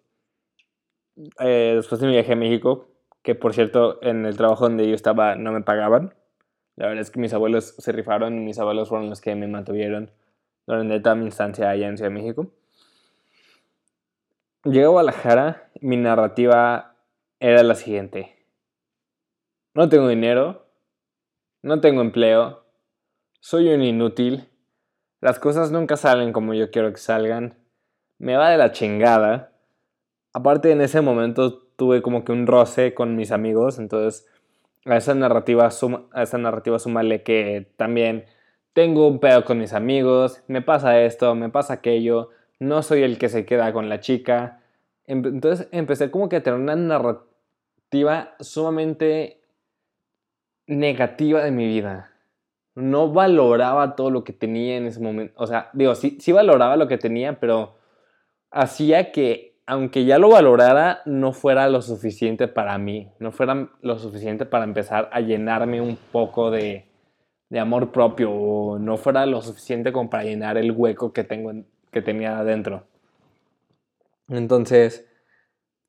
eh, 1.38 1.74
después 1.76 2.00
de 2.00 2.06
mi 2.08 2.14
viaje 2.14 2.32
a 2.32 2.36
México, 2.36 2.88
que 3.22 3.34
por 3.34 3.54
cierto 3.54 4.02
en 4.02 4.26
el 4.26 4.36
trabajo 4.36 4.64
donde 4.64 4.88
yo 4.88 4.94
estaba 4.94 5.36
no 5.36 5.52
me 5.52 5.62
pagaban, 5.62 6.14
la 6.76 6.86
verdad 6.86 7.02
es 7.02 7.10
que 7.10 7.20
mis 7.20 7.32
abuelos 7.34 7.74
se 7.78 7.92
rifaron 7.92 8.36
y 8.38 8.40
mis 8.40 8.58
abuelos 8.58 8.88
fueron 8.88 9.10
los 9.10 9.20
que 9.20 9.34
me 9.34 9.48
mantuvieron 9.48 10.10
durante 10.66 11.00
toda 11.00 11.14
mi 11.14 11.24
instancia 11.26 11.70
allá 11.70 11.88
en 11.88 11.96
Ciudad 11.96 12.10
de 12.10 12.14
México. 12.14 12.52
Llegué 14.64 14.84
a 14.84 14.88
Guadalajara, 14.88 15.70
mi 15.80 15.96
narrativa 15.96 16.96
era 17.40 17.62
la 17.62 17.74
siguiente. 17.74 18.36
No 19.74 19.88
tengo 19.88 20.08
dinero, 20.08 20.66
no 21.62 21.80
tengo 21.80 22.00
empleo, 22.00 22.64
soy 23.40 23.68
un 23.68 23.82
inútil, 23.82 24.48
las 25.20 25.38
cosas 25.38 25.70
nunca 25.70 25.96
salen 25.96 26.32
como 26.32 26.54
yo 26.54 26.70
quiero 26.70 26.92
que 26.92 26.98
salgan, 26.98 27.57
me 28.18 28.36
va 28.36 28.50
de 28.50 28.58
la 28.58 28.72
chingada. 28.72 29.52
Aparte 30.32 30.70
en 30.70 30.80
ese 30.80 31.00
momento 31.00 31.58
tuve 31.76 32.02
como 32.02 32.24
que 32.24 32.32
un 32.32 32.46
roce 32.46 32.94
con 32.94 33.16
mis 33.16 33.32
amigos, 33.32 33.78
entonces 33.78 34.26
a 34.84 34.96
esa 34.96 35.14
narrativa, 35.14 35.70
suma, 35.70 36.04
a 36.12 36.22
esa 36.22 36.38
narrativa 36.38 36.78
súmale 36.78 37.22
que 37.22 37.70
también 37.76 38.24
tengo 38.72 39.06
un 39.06 39.18
pedo 39.18 39.44
con 39.44 39.58
mis 39.58 39.72
amigos, 39.72 40.42
me 40.46 40.62
pasa 40.62 41.00
esto, 41.00 41.34
me 41.34 41.48
pasa 41.48 41.74
aquello, 41.74 42.30
no 42.58 42.82
soy 42.82 43.02
el 43.02 43.18
que 43.18 43.28
se 43.28 43.44
queda 43.44 43.72
con 43.72 43.88
la 43.88 44.00
chica. 44.00 44.60
Entonces 45.06 45.68
empecé 45.72 46.10
como 46.10 46.28
que 46.28 46.36
a 46.36 46.42
tener 46.42 46.60
una 46.60 46.76
narrativa 46.76 48.34
sumamente 48.40 49.40
negativa 50.66 51.42
de 51.42 51.50
mi 51.50 51.66
vida. 51.66 52.12
No 52.74 53.12
valoraba 53.12 53.96
todo 53.96 54.10
lo 54.10 54.22
que 54.22 54.32
tenía 54.32 54.76
en 54.76 54.86
ese 54.86 55.00
momento. 55.00 55.34
O 55.36 55.46
sea, 55.46 55.70
digo, 55.72 55.94
sí, 55.94 56.18
sí 56.20 56.30
valoraba 56.30 56.76
lo 56.76 56.86
que 56.86 56.98
tenía, 56.98 57.40
pero 57.40 57.77
hacía 58.50 59.12
que, 59.12 59.56
aunque 59.66 60.04
ya 60.04 60.18
lo 60.18 60.30
valorara, 60.30 61.02
no 61.04 61.32
fuera 61.32 61.68
lo 61.68 61.82
suficiente 61.82 62.48
para 62.48 62.78
mí, 62.78 63.10
no 63.18 63.32
fuera 63.32 63.70
lo 63.82 63.98
suficiente 63.98 64.46
para 64.46 64.64
empezar 64.64 65.08
a 65.12 65.20
llenarme 65.20 65.80
un 65.80 65.96
poco 65.96 66.50
de, 66.50 66.86
de 67.50 67.58
amor 67.58 67.92
propio, 67.92 68.32
o 68.32 68.78
no 68.78 68.96
fuera 68.96 69.26
lo 69.26 69.40
suficiente 69.42 69.92
como 69.92 70.10
para 70.10 70.24
llenar 70.24 70.58
el 70.58 70.72
hueco 70.72 71.12
que, 71.12 71.24
tengo, 71.24 71.52
que 71.90 72.02
tenía 72.02 72.38
adentro. 72.38 72.84
Entonces, 74.28 75.06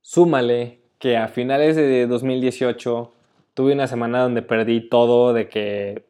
súmale 0.01 0.81
que 0.97 1.17
a 1.17 1.27
finales 1.27 1.75
de 1.75 2.07
2018 2.07 3.13
tuve 3.53 3.73
una 3.73 3.87
semana 3.87 4.21
donde 4.21 4.41
perdí 4.41 4.87
todo 4.87 5.33
de 5.33 5.49
que, 5.49 6.05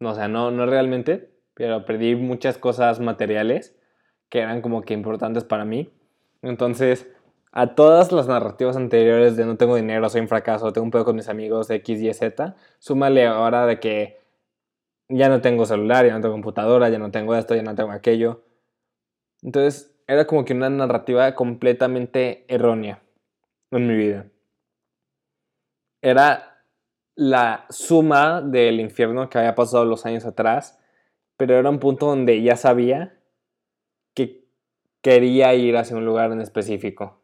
o 0.00 0.14
sea, 0.14 0.28
no, 0.28 0.50
no 0.50 0.66
realmente, 0.66 1.30
pero 1.54 1.84
perdí 1.86 2.14
muchas 2.14 2.58
cosas 2.58 3.00
materiales 3.00 3.74
que 4.28 4.40
eran 4.40 4.60
como 4.62 4.82
que 4.82 4.94
importantes 4.94 5.44
para 5.44 5.64
mí. 5.64 5.90
Entonces, 6.42 7.08
a 7.52 7.74
todas 7.74 8.12
las 8.12 8.28
narrativas 8.28 8.76
anteriores 8.76 9.36
de 9.36 9.46
no 9.46 9.56
tengo 9.56 9.76
dinero, 9.76 10.08
soy 10.08 10.20
un 10.20 10.28
fracaso, 10.28 10.72
tengo 10.72 10.84
un 10.84 10.90
pedo 10.90 11.04
con 11.04 11.16
mis 11.16 11.28
amigos, 11.28 11.70
X, 11.70 12.02
Y, 12.02 12.12
Z, 12.12 12.54
súmale 12.78 13.26
ahora 13.26 13.66
de 13.66 13.80
que 13.80 14.20
ya 15.08 15.28
no 15.28 15.40
tengo 15.40 15.64
celular, 15.64 16.04
ya 16.04 16.12
no 16.12 16.20
tengo 16.20 16.34
computadora, 16.34 16.88
ya 16.88 16.98
no 16.98 17.10
tengo 17.10 17.34
esto, 17.34 17.54
ya 17.54 17.62
no 17.62 17.74
tengo 17.74 17.92
aquello. 17.92 18.44
Entonces, 19.42 19.94
era 20.06 20.26
como 20.26 20.44
que 20.44 20.52
una 20.52 20.68
narrativa 20.70 21.34
completamente 21.34 22.44
errónea 22.48 23.02
en 23.70 23.86
mi 23.86 23.96
vida. 23.96 24.26
Era 26.02 26.62
la 27.14 27.64
suma 27.70 28.42
del 28.42 28.80
infierno 28.80 29.28
que 29.30 29.38
había 29.38 29.54
pasado 29.54 29.84
los 29.84 30.04
años 30.04 30.26
atrás, 30.26 30.78
pero 31.36 31.54
era 31.54 31.70
un 31.70 31.78
punto 31.78 32.06
donde 32.06 32.42
ya 32.42 32.56
sabía 32.56 33.15
quería 35.06 35.54
ir 35.54 35.76
hacia 35.76 35.96
un 35.96 36.04
lugar 36.04 36.32
en 36.32 36.40
específico. 36.40 37.22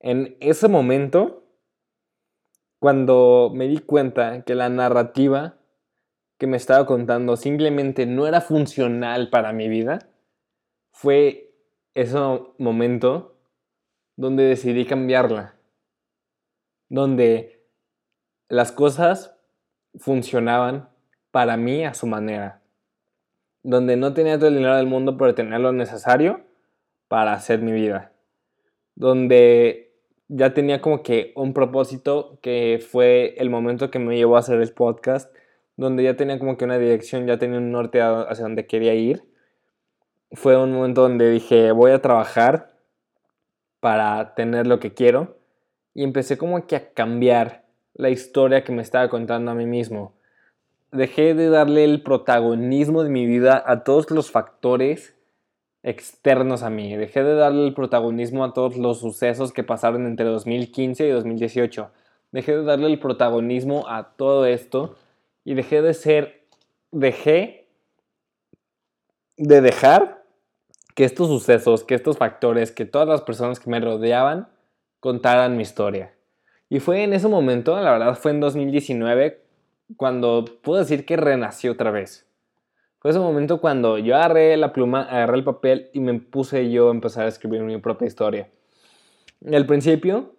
En 0.00 0.36
ese 0.40 0.66
momento 0.66 1.44
cuando 2.80 3.52
me 3.54 3.68
di 3.68 3.78
cuenta 3.78 4.42
que 4.42 4.56
la 4.56 4.68
narrativa 4.68 5.54
que 6.38 6.48
me 6.48 6.56
estaba 6.56 6.84
contando 6.84 7.36
simplemente 7.36 8.04
no 8.04 8.26
era 8.26 8.40
funcional 8.40 9.30
para 9.30 9.52
mi 9.52 9.68
vida, 9.68 10.00
fue 10.90 11.54
ese 11.94 12.18
momento 12.58 13.36
donde 14.16 14.42
decidí 14.42 14.84
cambiarla, 14.84 15.54
donde 16.88 17.64
las 18.48 18.72
cosas 18.72 19.36
funcionaban 19.94 20.88
para 21.30 21.56
mí 21.56 21.84
a 21.84 21.94
su 21.94 22.08
manera, 22.08 22.60
donde 23.62 23.96
no 23.96 24.14
tenía 24.14 24.36
todo 24.36 24.48
el 24.48 24.56
dinero 24.56 24.74
del 24.74 24.88
mundo, 24.88 25.16
pero 25.16 25.36
tenía 25.36 25.60
lo 25.60 25.72
necesario 25.72 26.50
para 27.12 27.34
hacer 27.34 27.60
mi 27.60 27.72
vida, 27.72 28.10
donde 28.94 29.92
ya 30.28 30.54
tenía 30.54 30.80
como 30.80 31.02
que 31.02 31.34
un 31.36 31.52
propósito 31.52 32.38
que 32.40 32.82
fue 32.82 33.34
el 33.36 33.50
momento 33.50 33.90
que 33.90 33.98
me 33.98 34.16
llevó 34.16 34.36
a 34.36 34.38
hacer 34.38 34.62
el 34.62 34.72
podcast, 34.72 35.30
donde 35.76 36.04
ya 36.04 36.16
tenía 36.16 36.38
como 36.38 36.56
que 36.56 36.64
una 36.64 36.78
dirección, 36.78 37.26
ya 37.26 37.36
tenía 37.36 37.58
un 37.58 37.70
norte 37.70 38.00
hacia 38.00 38.44
donde 38.44 38.66
quería 38.66 38.94
ir. 38.94 39.24
Fue 40.30 40.56
un 40.56 40.72
momento 40.72 41.02
donde 41.02 41.30
dije, 41.30 41.72
voy 41.72 41.90
a 41.90 42.00
trabajar 42.00 42.78
para 43.80 44.34
tener 44.34 44.66
lo 44.66 44.80
que 44.80 44.94
quiero. 44.94 45.36
Y 45.92 46.04
empecé 46.04 46.38
como 46.38 46.66
que 46.66 46.76
a 46.76 46.94
cambiar 46.94 47.66
la 47.92 48.08
historia 48.08 48.64
que 48.64 48.72
me 48.72 48.80
estaba 48.80 49.10
contando 49.10 49.50
a 49.50 49.54
mí 49.54 49.66
mismo. 49.66 50.14
Dejé 50.92 51.34
de 51.34 51.50
darle 51.50 51.84
el 51.84 52.02
protagonismo 52.02 53.02
de 53.02 53.10
mi 53.10 53.26
vida 53.26 53.62
a 53.66 53.84
todos 53.84 54.10
los 54.10 54.30
factores 54.30 55.14
externos 55.82 56.62
a 56.62 56.70
mí. 56.70 56.96
Dejé 56.96 57.24
de 57.24 57.34
darle 57.34 57.66
el 57.66 57.74
protagonismo 57.74 58.44
a 58.44 58.52
todos 58.52 58.76
los 58.76 59.00
sucesos 59.00 59.52
que 59.52 59.64
pasaron 59.64 60.06
entre 60.06 60.26
2015 60.26 61.06
y 61.06 61.10
2018. 61.10 61.90
Dejé 62.30 62.56
de 62.56 62.64
darle 62.64 62.86
el 62.86 62.98
protagonismo 62.98 63.88
a 63.88 64.14
todo 64.16 64.46
esto 64.46 64.96
y 65.44 65.54
dejé 65.54 65.82
de 65.82 65.94
ser, 65.94 66.46
dejé 66.90 67.66
de 69.36 69.60
dejar 69.60 70.22
que 70.94 71.04
estos 71.04 71.28
sucesos, 71.28 71.84
que 71.84 71.94
estos 71.94 72.18
factores, 72.18 72.70
que 72.70 72.84
todas 72.84 73.08
las 73.08 73.22
personas 73.22 73.58
que 73.58 73.70
me 73.70 73.80
rodeaban 73.80 74.48
contaran 75.00 75.56
mi 75.56 75.62
historia. 75.62 76.14
Y 76.68 76.80
fue 76.80 77.02
en 77.02 77.12
ese 77.12 77.28
momento, 77.28 77.78
la 77.80 77.92
verdad 77.92 78.14
fue 78.14 78.30
en 78.30 78.40
2019, 78.40 79.42
cuando 79.96 80.44
puedo 80.62 80.80
decir 80.80 81.04
que 81.04 81.16
renació 81.16 81.72
otra 81.72 81.90
vez. 81.90 82.26
Fue 83.02 83.10
ese 83.10 83.18
momento 83.18 83.60
cuando 83.60 83.98
yo 83.98 84.14
agarré 84.14 84.56
la 84.56 84.72
pluma, 84.72 85.02
agarré 85.02 85.38
el 85.38 85.44
papel 85.44 85.90
y 85.92 85.98
me 85.98 86.14
puse 86.20 86.70
yo 86.70 86.86
a 86.86 86.92
empezar 86.92 87.24
a 87.24 87.28
escribir 87.28 87.62
mi 87.62 87.76
propia 87.78 88.06
historia. 88.06 88.48
Al 89.52 89.66
principio, 89.66 90.36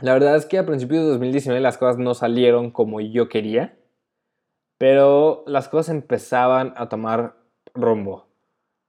la 0.00 0.12
verdad 0.12 0.36
es 0.36 0.44
que 0.44 0.58
a 0.58 0.66
principios 0.66 1.04
de 1.04 1.08
2019 1.08 1.58
las 1.62 1.78
cosas 1.78 1.96
no 1.96 2.12
salieron 2.12 2.70
como 2.70 3.00
yo 3.00 3.30
quería. 3.30 3.78
Pero 4.76 5.42
las 5.46 5.68
cosas 5.70 5.94
empezaban 5.94 6.74
a 6.76 6.90
tomar 6.90 7.36
rumbo. 7.72 8.26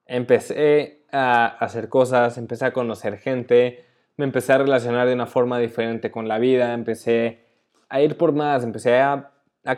Empecé 0.05 1.05
a 1.09 1.45
hacer 1.45 1.87
cosas, 1.87 2.37
empecé 2.37 2.65
a 2.65 2.73
conocer 2.73 3.19
gente, 3.19 3.85
me 4.17 4.25
empecé 4.25 4.51
a 4.51 4.57
relacionar 4.57 5.07
de 5.07 5.13
una 5.13 5.27
forma 5.27 5.59
diferente 5.59 6.11
con 6.11 6.27
la 6.27 6.39
vida, 6.39 6.73
empecé 6.73 7.45
a 7.87 8.01
ir 8.01 8.17
por 8.17 8.33
más, 8.33 8.65
empecé 8.65 8.99
a, 8.99 9.31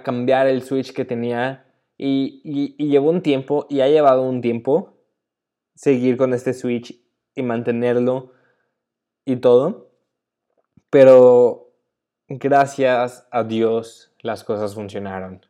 cambiar 0.03 0.47
el 0.47 0.63
switch 0.63 0.93
que 0.93 1.05
tenía 1.05 1.65
y, 1.99 2.41
y 2.77 2.87
llevó 2.87 3.11
un 3.11 3.21
tiempo 3.21 3.67
y 3.69 3.81
ha 3.81 3.87
llevado 3.87 4.23
un 4.23 4.41
tiempo 4.41 4.97
seguir 5.75 6.17
con 6.17 6.33
este 6.33 6.53
switch 6.53 6.99
y 7.35 7.43
mantenerlo 7.43 8.33
y 9.25 9.37
todo. 9.37 9.91
Pero 10.89 11.71
gracias 12.27 13.27
a 13.31 13.43
Dios 13.43 14.13
las 14.21 14.43
cosas 14.43 14.75
funcionaron. 14.75 15.45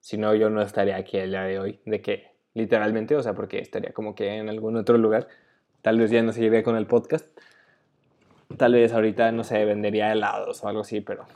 Si 0.00 0.16
no, 0.16 0.34
yo 0.34 0.50
no 0.50 0.62
estaría 0.62 0.96
aquí 0.96 1.18
el 1.18 1.30
día 1.30 1.42
de 1.42 1.58
hoy. 1.58 1.80
De 1.84 2.00
que, 2.00 2.32
literalmente, 2.54 3.16
o 3.16 3.22
sea, 3.22 3.34
porque 3.34 3.58
estaría 3.58 3.92
como 3.92 4.14
que 4.14 4.36
en 4.36 4.48
algún 4.48 4.76
otro 4.76 4.98
lugar. 4.98 5.28
Tal 5.82 5.98
vez 5.98 6.10
ya 6.10 6.22
no 6.22 6.32
seguiría 6.32 6.62
con 6.62 6.76
el 6.76 6.86
podcast. 6.86 7.26
Tal 8.56 8.74
vez 8.74 8.92
ahorita, 8.92 9.32
no 9.32 9.44
sé, 9.44 9.64
vendería 9.64 10.12
helados 10.12 10.62
o 10.62 10.68
algo 10.68 10.80
así, 10.80 11.00
pero... 11.00 11.26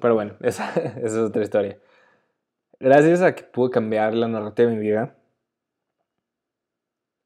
Pero 0.00 0.14
bueno, 0.14 0.34
esa, 0.40 0.72
esa 0.74 1.06
es 1.06 1.14
otra 1.14 1.42
historia. 1.42 1.78
Gracias 2.82 3.22
a 3.22 3.36
que 3.36 3.44
pude 3.44 3.70
cambiar 3.70 4.12
la 4.12 4.26
narrativa 4.26 4.68
de 4.68 4.74
mi 4.74 4.82
vida, 4.82 5.16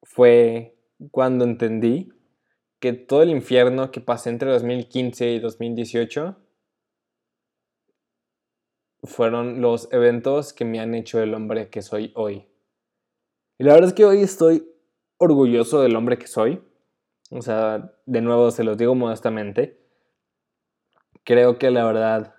fue 0.03 0.77
cuando 1.11 1.47
entendí 1.47 2.13
que 2.79 2.93
todo 2.93 3.23
el 3.23 3.31
infierno 3.31 3.91
que 3.91 4.03
pasé 4.03 4.29
entre 4.29 4.51
2015 4.51 5.31
y 5.31 5.39
2018 5.39 6.37
fueron 9.05 9.63
los 9.63 9.91
eventos 9.95 10.53
que 10.53 10.67
me 10.67 10.79
han 10.79 10.95
hecho 10.95 11.23
el 11.23 11.33
hombre 11.33 11.71
que 11.71 11.81
soy 11.81 12.13
hoy. 12.17 12.47
Y 13.57 13.65
la 13.65 13.73
verdad 13.73 13.89
es 13.89 13.95
que 13.95 14.05
hoy 14.05 14.21
estoy 14.21 14.71
orgulloso 15.17 15.81
del 15.81 15.97
hombre 15.97 16.19
que 16.19 16.27
soy. 16.27 16.63
O 17.31 17.41
sea, 17.41 17.95
de 18.05 18.21
nuevo 18.21 18.51
se 18.51 18.63
los 18.63 18.77
digo 18.77 18.95
modestamente. 18.95 19.81
Creo 21.25 21.57
que 21.57 21.71
la 21.71 21.87
verdad 21.87 22.36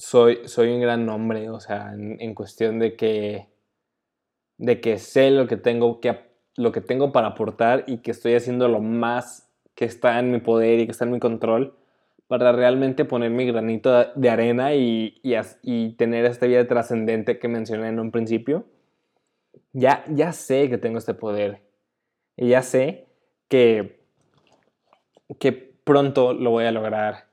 soy, 0.00 0.48
soy 0.48 0.70
un 0.72 0.80
gran 0.80 1.06
hombre, 1.10 1.50
o 1.50 1.60
sea, 1.60 1.92
en, 1.92 2.34
cuestión 2.34 2.78
de 2.78 2.96
que, 2.96 3.48
de 4.56 4.80
que 4.80 4.98
sé 4.98 5.30
lo 5.30 5.46
que, 5.46 5.58
tengo 5.58 6.00
que, 6.00 6.18
lo 6.56 6.72
que 6.72 6.80
tengo 6.80 7.12
para 7.12 7.28
aportar 7.28 7.84
y 7.86 7.98
que 7.98 8.10
estoy 8.10 8.34
haciendo 8.34 8.66
lo 8.68 8.80
más 8.80 9.50
que 9.74 9.84
está 9.84 10.18
en 10.18 10.30
mi 10.30 10.40
poder 10.40 10.80
y 10.80 10.86
que 10.86 10.92
está 10.92 11.04
en 11.04 11.12
mi 11.12 11.20
control 11.20 11.76
para 12.28 12.50
realmente 12.52 13.04
poner 13.04 13.30
mi 13.30 13.44
granito 13.44 14.06
de 14.14 14.30
arena 14.30 14.74
y, 14.74 15.20
y, 15.22 15.92
tener 15.96 16.24
esta 16.24 16.46
vida 16.46 16.66
trascendente 16.66 17.38
que 17.38 17.48
mencioné 17.48 17.88
en 17.88 18.00
un 18.00 18.10
principio. 18.10 18.64
Ya, 19.72 20.04
ya 20.08 20.32
sé 20.32 20.70
que 20.70 20.78
tengo 20.78 20.96
este 20.96 21.12
poder. 21.12 21.60
Y 22.36 22.48
ya 22.48 22.62
sé 22.62 23.08
que, 23.48 24.00
que 25.38 25.52
pronto 25.52 26.32
lo 26.32 26.50
voy 26.50 26.64
a 26.64 26.72
lograr. 26.72 27.29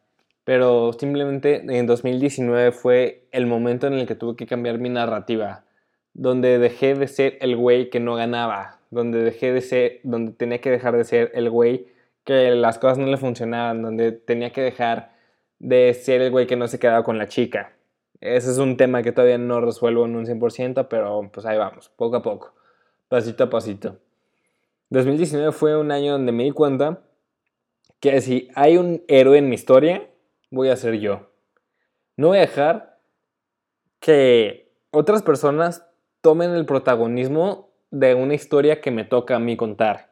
Pero 0.48 0.94
simplemente 0.94 1.62
en 1.78 1.88
2019 1.88 2.72
fue 2.72 3.28
el 3.34 3.48
momento 3.48 3.86
en 3.88 3.96
el 3.96 4.08
que 4.08 4.16
tuve 4.16 4.38
que 4.38 4.48
cambiar 4.48 4.80
mi 4.80 4.88
narrativa. 4.88 5.66
Donde 6.14 6.58
dejé 6.58 6.96
de 6.96 7.10
ser 7.10 7.38
el 7.42 7.58
güey 7.58 7.90
que 7.90 8.00
no 8.00 8.16
ganaba. 8.16 8.80
Donde 8.90 9.24
dejé 9.24 9.52
de 9.52 9.60
ser, 9.60 10.00
donde 10.04 10.32
tenía 10.32 10.62
que 10.62 10.72
dejar 10.72 10.96
de 10.96 11.04
ser 11.04 11.32
el 11.34 11.50
güey 11.50 11.88
que 12.24 12.52
las 12.52 12.80
cosas 12.80 12.98
no 12.98 13.08
le 13.08 13.18
funcionaban, 13.18 13.82
donde 13.82 14.14
tenía 14.14 14.54
que 14.54 14.62
dejar 14.62 15.12
de 15.60 15.94
ser 15.94 16.22
el 16.22 16.32
güey 16.32 16.48
que 16.48 16.56
no 16.56 16.70
se 16.70 16.80
quedaba 16.80 17.04
con 17.04 17.18
la 17.18 17.28
chica. 17.28 17.74
Ese 18.22 18.50
es 18.50 18.58
un 18.58 18.78
tema 18.78 19.04
que 19.04 19.12
todavía 19.12 19.38
no 19.38 19.60
resuelvo 19.60 20.06
en 20.06 20.16
un 20.16 20.26
100%, 20.26 20.88
pero 20.88 21.30
pues 21.30 21.46
ahí 21.46 21.58
vamos, 21.58 21.90
poco 21.90 22.16
a 22.16 22.22
poco, 22.22 22.54
pasito 23.10 23.44
a 23.44 23.50
pasito. 23.50 23.98
2019 24.92 25.52
fue 25.52 25.78
un 25.78 25.92
año 25.92 26.14
donde 26.14 26.32
me 26.32 26.46
di 26.46 26.52
cuenta 26.52 27.02
que 28.00 28.22
si 28.22 28.48
hay 28.56 28.78
un 28.78 29.04
héroe 29.10 29.40
en 29.40 29.50
mi 29.50 29.56
historia, 29.56 30.08
voy 30.50 30.70
a 30.70 30.76
ser 30.76 31.00
yo. 31.00 31.32
No 32.16 32.30
voy 32.30 32.38
a 32.38 32.42
dejar 32.42 33.00
que 34.00 34.72
otras 34.92 35.24
personas 35.24 35.88
tomen 36.22 36.52
el 36.52 36.66
protagonismo 36.66 37.70
de 37.92 38.16
una 38.16 38.34
historia 38.34 38.82
que 38.82 38.92
me 38.92 39.04
toca 39.04 39.36
a 39.36 39.40
mí 39.40 39.56
contar 39.56 40.08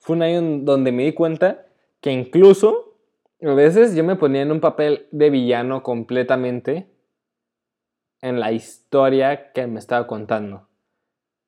fue 0.00 0.16
un 0.16 0.22
año 0.22 0.40
donde 0.62 0.92
me 0.92 1.04
di 1.04 1.12
cuenta 1.12 1.66
que 2.00 2.12
incluso 2.12 2.96
a 3.42 3.54
veces 3.54 3.94
yo 3.94 4.04
me 4.04 4.16
ponía 4.16 4.42
en 4.42 4.52
un 4.52 4.60
papel 4.60 5.06
de 5.10 5.30
villano 5.30 5.82
completamente 5.82 6.88
en 8.20 8.40
la 8.40 8.52
historia 8.52 9.52
que 9.52 9.66
me 9.66 9.78
estaba 9.78 10.06
contando. 10.06 10.66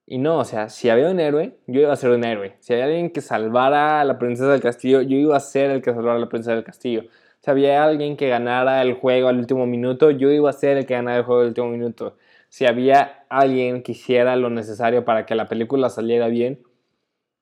Y 0.06 0.18
no, 0.18 0.38
o 0.38 0.44
sea, 0.44 0.68
si 0.68 0.88
había 0.88 1.10
un 1.10 1.20
héroe, 1.20 1.58
yo 1.66 1.80
iba 1.80 1.92
a 1.92 1.96
ser 1.96 2.10
un 2.10 2.24
héroe. 2.24 2.56
Si 2.60 2.72
había 2.72 2.86
alguien 2.86 3.10
que 3.10 3.20
salvara 3.20 4.00
a 4.00 4.04
la 4.04 4.18
princesa 4.18 4.50
del 4.50 4.60
castillo, 4.60 5.02
yo 5.02 5.16
iba 5.16 5.36
a 5.36 5.40
ser 5.40 5.70
el 5.70 5.82
que 5.82 5.92
salvara 5.92 6.16
a 6.16 6.20
la 6.20 6.28
princesa 6.28 6.54
del 6.54 6.64
castillo. 6.64 7.04
Si 7.40 7.50
había 7.50 7.82
alguien 7.82 8.16
que 8.16 8.28
ganara 8.28 8.82
el 8.82 8.94
juego 8.94 9.28
al 9.28 9.38
último 9.38 9.66
minuto, 9.66 10.10
yo 10.10 10.30
iba 10.30 10.50
a 10.50 10.52
ser 10.52 10.76
el 10.76 10.86
que 10.86 10.94
ganara 10.94 11.18
el 11.18 11.24
juego 11.24 11.40
al 11.42 11.48
último 11.48 11.68
minuto. 11.68 12.16
Si 12.48 12.66
había 12.66 13.24
alguien 13.28 13.82
que 13.82 13.92
hiciera 13.92 14.36
lo 14.36 14.50
necesario 14.50 15.04
para 15.04 15.24
que 15.24 15.34
la 15.34 15.48
película 15.48 15.88
saliera 15.88 16.28
bien, 16.28 16.62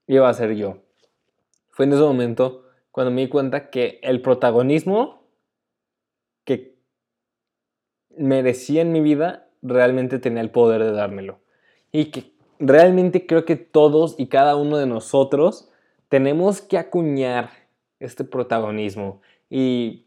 iba 0.06 0.28
a 0.28 0.34
ser 0.34 0.54
yo. 0.54 0.78
Fue 1.70 1.86
en 1.86 1.92
ese 1.92 2.02
momento 2.02 2.64
cuando 2.90 3.10
me 3.10 3.22
di 3.22 3.28
cuenta 3.28 3.70
que 3.70 3.98
el 4.02 4.22
protagonismo 4.22 5.22
que 6.44 6.76
merecía 8.16 8.82
en 8.82 8.92
mi 8.92 9.00
vida 9.00 9.48
realmente 9.62 10.18
tenía 10.18 10.42
el 10.42 10.50
poder 10.50 10.84
de 10.84 10.92
dármelo. 10.92 11.40
Y 11.92 12.06
que 12.06 12.32
realmente 12.58 13.26
creo 13.26 13.44
que 13.44 13.56
todos 13.56 14.14
y 14.18 14.26
cada 14.28 14.56
uno 14.56 14.78
de 14.78 14.86
nosotros 14.86 15.70
tenemos 16.08 16.60
que 16.60 16.78
acuñar 16.78 17.50
este 18.00 18.24
protagonismo. 18.24 19.20
Y 19.50 20.06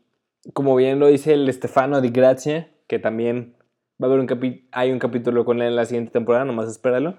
como 0.54 0.76
bien 0.76 1.00
lo 1.00 1.08
dice 1.08 1.34
el 1.34 1.52
Stefano 1.52 2.02
Di 2.02 2.10
Grazia, 2.10 2.72
que 2.88 3.00
también 3.00 3.56
va 4.02 4.08
a 4.08 4.12
haber 4.12 4.20
un 4.20 4.68
hay 4.72 4.92
un 4.92 5.00
capítulo 5.00 5.46
con 5.46 5.62
él 5.62 5.70
en 5.70 5.76
la 5.76 5.86
siguiente 5.86 6.12
temporada, 6.12 6.46
nomás 6.46 6.70
espéralo. 6.70 7.18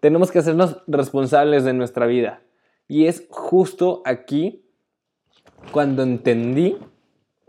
Tenemos 0.00 0.30
que 0.30 0.38
hacernos 0.38 0.82
responsables 0.86 1.64
de 1.64 1.72
nuestra 1.72 2.06
vida. 2.06 2.42
Y 2.88 3.06
es 3.06 3.26
justo 3.30 4.02
aquí 4.04 4.64
cuando 5.72 6.02
entendí, 6.02 6.76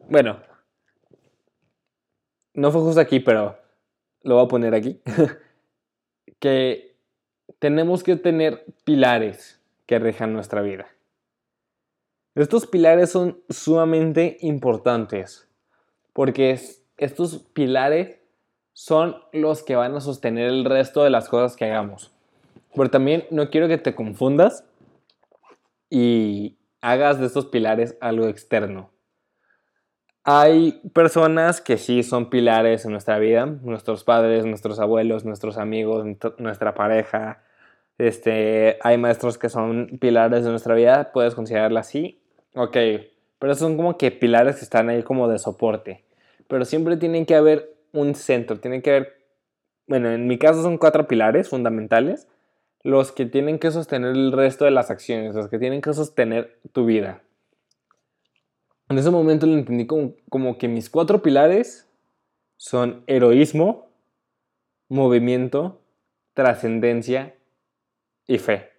bueno, 0.09 0.39
no 2.53 2.71
fue 2.71 2.81
justo 2.81 3.01
aquí, 3.01 3.19
pero 3.19 3.57
lo 4.21 4.35
voy 4.35 4.45
a 4.45 4.47
poner 4.47 4.73
aquí, 4.73 5.01
que 6.39 6.97
tenemos 7.59 8.03
que 8.03 8.15
tener 8.15 8.65
pilares 8.85 9.61
que 9.85 9.99
rejan 9.99 10.33
nuestra 10.33 10.61
vida. 10.61 10.88
Estos 12.35 12.67
pilares 12.67 13.09
son 13.09 13.41
sumamente 13.49 14.37
importantes 14.41 15.47
porque 16.11 16.59
estos 16.97 17.39
pilares 17.53 18.19
son 18.73 19.15
los 19.31 19.63
que 19.63 19.77
van 19.77 19.95
a 19.95 20.01
sostener 20.01 20.47
el 20.47 20.65
resto 20.65 21.03
de 21.03 21.09
las 21.09 21.29
cosas 21.29 21.55
que 21.55 21.65
hagamos. 21.65 22.11
Pero 22.75 22.89
también 22.89 23.25
no 23.31 23.49
quiero 23.49 23.69
que 23.69 23.77
te 23.77 23.95
confundas 23.95 24.65
y 25.89 26.57
hagas 26.81 27.19
de 27.19 27.25
estos 27.25 27.45
pilares 27.45 27.97
algo 28.01 28.27
externo. 28.27 28.91
Hay 30.25 30.81
personas 30.93 31.61
que 31.61 31.77
sí 31.77 32.03
son 32.03 32.29
pilares 32.29 32.83
en 32.83 32.91
nuestra 32.91 33.17
vida, 33.17 33.45
nuestros 33.45 34.03
padres, 34.03 34.45
nuestros 34.45 34.79
abuelos, 34.79 35.23
nuestros 35.23 35.57
amigos, 35.57 36.05
nuestra 36.37 36.73
pareja. 36.73 37.43
Este, 37.97 38.77
hay 38.81 38.97
maestros 38.97 39.37
que 39.37 39.49
son 39.49 39.99
pilares 39.99 40.43
de 40.43 40.49
nuestra 40.49 40.75
vida, 40.75 41.11
puedes 41.13 41.35
considerarla 41.35 41.81
así. 41.81 42.21
Ok, 42.55 42.77
pero 43.37 43.53
son 43.53 43.75
como 43.75 43.97
que 43.97 44.11
pilares 44.11 44.55
que 44.55 44.63
están 44.63 44.89
ahí 44.89 45.03
como 45.03 45.27
de 45.27 45.39
soporte. 45.39 46.05
Pero 46.47 46.63
siempre 46.63 46.95
tienen 46.97 47.25
que 47.25 47.35
haber 47.35 47.75
un 47.91 48.15
centro, 48.15 48.59
tienen 48.59 48.81
que 48.81 48.89
haber, 48.91 49.27
bueno, 49.87 50.11
en 50.11 50.27
mi 50.27 50.37
caso 50.37 50.61
son 50.61 50.77
cuatro 50.77 51.07
pilares 51.07 51.49
fundamentales, 51.49 52.27
los 52.83 53.11
que 53.11 53.25
tienen 53.25 53.59
que 53.59 53.71
sostener 53.71 54.11
el 54.11 54.31
resto 54.31 54.63
de 54.63 54.71
las 54.71 54.89
acciones, 54.89 55.35
los 55.35 55.49
que 55.49 55.59
tienen 55.59 55.81
que 55.81 55.93
sostener 55.93 56.59
tu 56.71 56.85
vida. 56.85 57.23
En 58.89 58.99
ese 58.99 59.09
momento 59.09 59.47
lo 59.47 59.53
entendí 59.53 59.87
como, 59.87 60.57
que 60.57 60.67
mis 60.67 60.89
cuatro 60.89 61.21
pilares 61.21 61.89
son 62.57 63.03
heroísmo, 63.07 63.89
movimiento, 64.87 65.81
trascendencia 66.35 67.35
y 68.27 68.37
fe. 68.37 68.69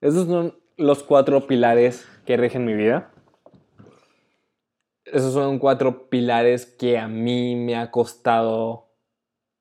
Esos 0.00 0.26
son 0.26 0.58
los 0.76 1.02
cuatro 1.02 1.46
pilares 1.46 2.06
que 2.26 2.36
rigen 2.36 2.64
mi 2.64 2.74
vida. 2.74 3.10
Esos 5.06 5.32
son 5.32 5.58
cuatro 5.58 6.08
pilares 6.10 6.66
que 6.66 6.98
a 6.98 7.08
mí 7.08 7.56
me 7.56 7.76
ha 7.76 7.90
costado 7.90 8.88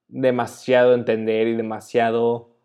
demasiado 0.08 0.94
entender 0.94 1.48
y 1.48 1.56
demasiado 1.56 2.56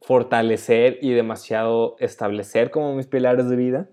fortalecer 0.00 0.98
y 1.02 1.10
demasiado 1.10 1.96
establecer 1.98 2.70
como 2.70 2.94
mis 2.94 3.06
pilares 3.06 3.48
de 3.48 3.56
vida. 3.56 3.88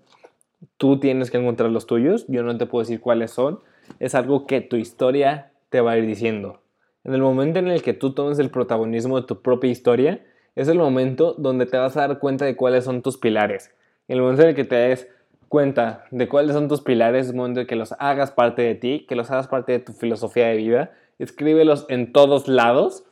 Tú 0.76 0.98
tienes 0.98 1.30
que 1.30 1.38
encontrar 1.38 1.70
los 1.70 1.86
tuyos, 1.86 2.24
yo 2.28 2.42
no 2.42 2.56
te 2.56 2.66
puedo 2.66 2.82
decir 2.82 3.00
cuáles 3.00 3.32
son, 3.32 3.60
es 3.98 4.14
algo 4.14 4.46
que 4.46 4.60
tu 4.60 4.76
historia 4.76 5.52
te 5.68 5.80
va 5.80 5.92
a 5.92 5.98
ir 5.98 6.06
diciendo. 6.06 6.62
En 7.04 7.12
el 7.12 7.20
momento 7.20 7.58
en 7.58 7.68
el 7.68 7.82
que 7.82 7.92
tú 7.92 8.14
tomes 8.14 8.38
el 8.38 8.50
protagonismo 8.50 9.20
de 9.20 9.26
tu 9.26 9.42
propia 9.42 9.70
historia, 9.70 10.24
es 10.56 10.68
el 10.68 10.78
momento 10.78 11.34
donde 11.34 11.66
te 11.66 11.76
vas 11.76 11.96
a 11.96 12.08
dar 12.08 12.18
cuenta 12.18 12.46
de 12.46 12.56
cuáles 12.56 12.84
son 12.84 13.02
tus 13.02 13.18
pilares. 13.18 13.72
El 14.08 14.20
momento 14.20 14.42
en 14.42 14.48
el 14.48 14.54
que 14.54 14.64
te 14.64 14.74
des 14.74 15.08
cuenta 15.48 16.06
de 16.10 16.28
cuáles 16.28 16.54
son 16.54 16.66
tus 16.66 16.80
pilares, 16.80 17.26
es 17.26 17.30
el 17.30 17.36
momento 17.36 17.60
en 17.60 17.66
que 17.66 17.76
los 17.76 17.94
hagas 17.98 18.30
parte 18.32 18.62
de 18.62 18.74
ti, 18.74 19.06
que 19.08 19.14
los 19.14 19.30
hagas 19.30 19.48
parte 19.48 19.72
de 19.72 19.78
tu 19.78 19.92
filosofía 19.92 20.48
de 20.48 20.56
vida, 20.56 20.92
escríbelos 21.18 21.86
en 21.88 22.12
todos 22.12 22.48
lados 22.48 23.04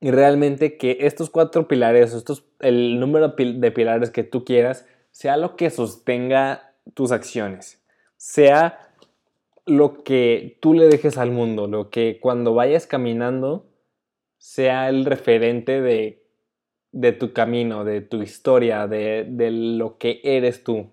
y 0.00 0.10
realmente 0.10 0.76
que 0.76 0.98
estos 1.00 1.30
cuatro 1.30 1.66
pilares, 1.66 2.14
estos, 2.14 2.44
el 2.60 3.00
número 3.00 3.28
de 3.28 3.72
pilares 3.72 4.10
que 4.10 4.22
tú 4.22 4.44
quieras, 4.44 4.86
sea 5.10 5.36
lo 5.36 5.56
que 5.56 5.70
sostenga 5.70 6.74
tus 6.94 7.10
acciones, 7.10 7.82
sea 8.16 8.92
lo 9.66 10.02
que 10.04 10.58
tú 10.60 10.74
le 10.74 10.86
dejes 10.86 11.18
al 11.18 11.30
mundo, 11.30 11.66
lo 11.66 11.90
que 11.90 12.20
cuando 12.20 12.54
vayas 12.54 12.86
caminando 12.86 13.66
sea 14.38 14.88
el 14.88 15.04
referente 15.04 15.80
de, 15.80 16.17
de 16.98 17.12
tu 17.12 17.32
camino, 17.32 17.84
de 17.84 18.00
tu 18.00 18.22
historia, 18.22 18.88
de, 18.88 19.24
de 19.28 19.52
lo 19.52 19.98
que 19.98 20.20
eres 20.24 20.64
tú. 20.64 20.90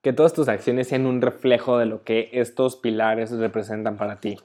Que 0.00 0.12
todas 0.12 0.32
tus 0.32 0.48
acciones 0.48 0.88
sean 0.88 1.06
un 1.06 1.22
reflejo 1.22 1.78
de 1.78 1.86
lo 1.86 2.02
que 2.02 2.28
estos 2.32 2.74
pilares 2.74 3.30
representan 3.30 3.96
para 3.96 4.18
ti. 4.18 4.36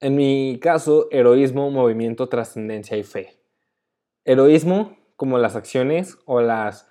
En 0.00 0.16
mi 0.16 0.58
caso, 0.58 1.08
heroísmo, 1.10 1.70
movimiento, 1.70 2.30
trascendencia 2.30 2.96
y 2.96 3.02
fe. 3.02 3.36
Heroísmo 4.24 4.96
como 5.16 5.36
las 5.36 5.54
acciones 5.54 6.16
o 6.24 6.40
las 6.40 6.88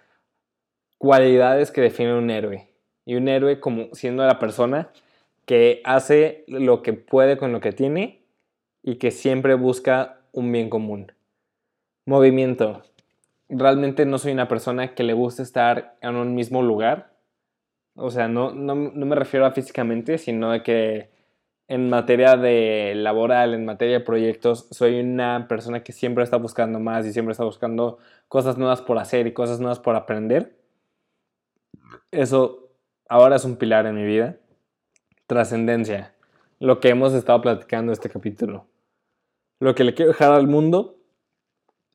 cualidades 0.99 1.71
que 1.71 1.81
definen 1.81 2.13
un 2.13 2.29
héroe. 2.29 2.69
Y 3.05 3.15
un 3.15 3.27
héroe 3.27 3.59
como 3.59 3.87
siendo 3.93 4.23
la 4.27 4.37
persona 4.37 4.91
que 5.45 5.81
hace 5.83 6.43
lo 6.47 6.83
que 6.83 6.93
puede 6.93 7.37
con 7.37 7.51
lo 7.51 7.59
que 7.59 7.71
tiene 7.71 8.23
y 8.83 8.97
que 8.97 9.09
siempre 9.09 9.55
busca 9.55 10.21
un 10.31 10.51
bien 10.51 10.69
común. 10.69 11.11
Movimiento. 12.09 12.81
Realmente 13.49 14.03
no 14.07 14.17
soy 14.17 14.31
una 14.31 14.47
persona 14.47 14.95
que 14.95 15.03
le 15.03 15.13
guste 15.13 15.43
estar 15.43 15.95
en 16.01 16.15
un 16.15 16.33
mismo 16.33 16.63
lugar. 16.63 17.13
O 17.93 18.09
sea, 18.09 18.27
no, 18.27 18.51
no, 18.51 18.73
no 18.73 19.05
me 19.05 19.15
refiero 19.15 19.45
a 19.45 19.51
físicamente, 19.51 20.17
sino 20.17 20.51
a 20.51 20.63
que 20.63 21.11
en 21.67 21.87
materia 21.87 22.35
de 22.35 22.93
laboral, 22.95 23.53
en 23.53 23.63
materia 23.63 23.99
de 23.99 24.03
proyectos, 24.03 24.67
soy 24.71 24.99
una 24.99 25.45
persona 25.47 25.83
que 25.83 25.91
siempre 25.91 26.23
está 26.23 26.37
buscando 26.37 26.79
más 26.79 27.05
y 27.05 27.13
siempre 27.13 27.33
está 27.33 27.43
buscando 27.43 27.99
cosas 28.27 28.57
nuevas 28.57 28.81
por 28.81 28.97
hacer 28.97 29.27
y 29.27 29.33
cosas 29.33 29.59
nuevas 29.59 29.77
por 29.77 29.95
aprender. 29.95 30.57
Eso 32.09 32.71
ahora 33.07 33.35
es 33.35 33.45
un 33.45 33.55
pilar 33.55 33.85
en 33.85 33.93
mi 33.93 34.05
vida. 34.05 34.37
Trascendencia, 35.27 36.15
lo 36.57 36.79
que 36.79 36.89
hemos 36.89 37.13
estado 37.13 37.39
platicando 37.41 37.93
este 37.93 38.09
capítulo. 38.09 38.65
Lo 39.59 39.75
que 39.75 39.83
le 39.83 39.93
quiero 39.93 40.13
dejar 40.13 40.31
al 40.31 40.47
mundo 40.47 40.98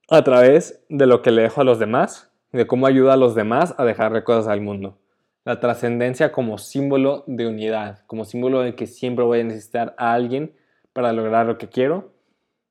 a 0.09 0.23
través 0.23 0.85
de 0.89 1.07
lo 1.07 1.23
que 1.23 1.31
le 1.31 1.43
dejo 1.43 1.61
a 1.61 1.65
los 1.65 1.79
demás 1.79 2.33
y 2.53 2.59
de 2.59 2.67
cómo 2.67 2.87
ayuda 2.87 3.15
a 3.15 3.17
los 3.17 3.35
demás 3.35 3.75
a 3.79 3.85
dejarle 3.85 4.25
cosas 4.25 4.49
al 4.49 4.61
mundo. 4.61 4.99
La 5.45 5.61
trascendencia 5.61 6.33
como 6.33 6.59
símbolo 6.59 7.25
de 7.27 7.47
unidad, 7.47 8.05
como 8.07 8.25
símbolo 8.25 8.61
de 8.61 8.75
que 8.75 8.87
siempre 8.87 9.25
voy 9.25 9.41
a 9.41 9.45
necesitar 9.45 9.95
a 9.99 10.13
alguien 10.13 10.55
para 10.93 11.13
lograr 11.13 11.47
lo 11.47 11.59
que 11.59 11.69
quiero. 11.69 12.13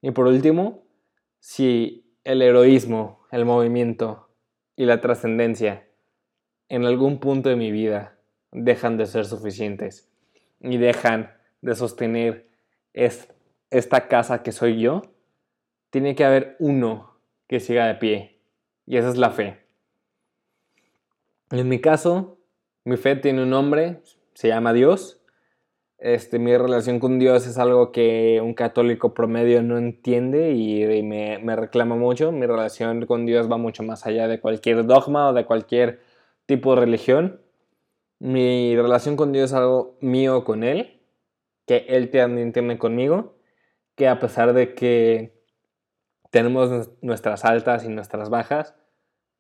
Y 0.02 0.12
por 0.12 0.28
último, 0.28 0.84
si 1.40 2.18
el 2.24 2.42
heroísmo, 2.42 3.26
el 3.32 3.46
movimiento 3.46 4.30
y 4.76 4.86
la 4.86 5.02
trascendencia 5.02 5.88
en 6.70 6.86
algún 6.86 7.20
punto 7.20 7.50
de 7.50 7.56
mi 7.56 7.72
vida 7.72 8.18
dejan 8.52 8.98
de 8.98 9.06
ser 9.06 9.26
suficientes 9.26 10.10
y 10.60 10.78
dejan 10.78 11.32
de 11.62 11.76
sostener 11.76 12.48
esta 12.94 14.08
casa 14.08 14.44
que 14.44 14.52
soy 14.52 14.80
yo, 14.80 15.02
tiene 15.90 16.16
que 16.16 16.26
haber 16.26 16.56
uno 16.60 17.13
que 17.48 17.60
siga 17.60 17.88
de 17.88 17.96
pie. 17.96 18.40
Y 18.86 18.98
esa 18.98 19.10
es 19.10 19.18
la 19.18 19.32
fe. 19.32 19.64
En 21.52 21.70
mi 21.70 21.80
caso, 21.80 22.38
mi 22.84 22.98
fe 22.98 23.16
tiene 23.16 23.44
un 23.44 23.50
nombre, 23.50 24.02
se 24.34 24.48
llama 24.48 24.74
Dios. 24.74 25.22
Este, 26.00 26.38
mi 26.38 26.58
relación 26.58 27.00
con 27.00 27.18
Dios 27.18 27.48
es 27.48 27.58
algo 27.58 27.94
que 27.94 28.42
un 28.44 28.54
católico 28.54 29.14
promedio 29.14 29.64
no 29.64 29.78
entiende 29.78 30.52
y, 30.52 31.02
me, 31.04 31.40
me 31.40 31.56
reclama 31.56 31.96
mucho. 31.96 32.32
Mi 32.32 32.46
relación 32.46 33.06
con 33.06 33.26
Dios 33.26 33.50
va 33.50 33.58
mucho 33.58 33.84
más 33.84 34.06
allá 34.06 34.28
de 34.28 34.42
cualquier 34.42 34.86
dogma 34.86 35.30
o 35.30 35.34
de 35.34 35.46
cualquier 35.46 36.02
tipo 36.46 36.76
de 36.76 36.82
religión. 36.82 37.42
Mi 38.20 38.76
relación 38.76 39.16
con 39.16 39.32
Dios 39.32 39.52
es 39.52 39.54
algo 39.54 39.98
mío 40.02 40.44
con 40.44 40.64
Él, 40.64 41.02
que 41.66 41.86
Él 41.90 42.10
también 42.10 42.52
tiene 42.52 42.78
conmigo, 42.78 43.36
que 43.96 44.08
a 44.08 44.20
pesar 44.20 44.54
de 44.54 44.74
que 44.74 45.33
tenemos 46.34 46.90
nuestras 47.04 47.46
altas 47.46 47.86
y 47.86 47.90
nuestras 47.90 48.32
bajas, 48.32 48.74